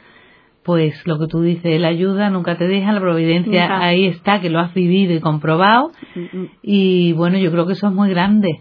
pues 0.65 0.95
lo 1.07 1.19
que 1.19 1.27
tú 1.27 1.41
dices, 1.41 1.81
la 1.81 1.89
ayuda 1.89 2.31
nunca 2.31 2.57
te 2.59 2.69
deja, 2.69 2.93
la 2.93 3.01
providencia 3.01 3.79
ahí 3.81 4.07
está, 4.07 4.41
que 4.41 4.51
lo 4.51 4.61
has 4.61 4.75
vivido 4.75 5.15
y 5.15 5.21
comprobado. 5.21 5.93
Mm, 6.15 6.39
mm. 6.39 6.49
Y 6.63 7.13
bueno, 7.13 7.39
yo 7.39 7.51
creo 7.51 7.67
que 7.67 7.73
eso 7.73 7.89
es 7.89 7.95
muy 7.95 8.11
grande. 8.11 8.61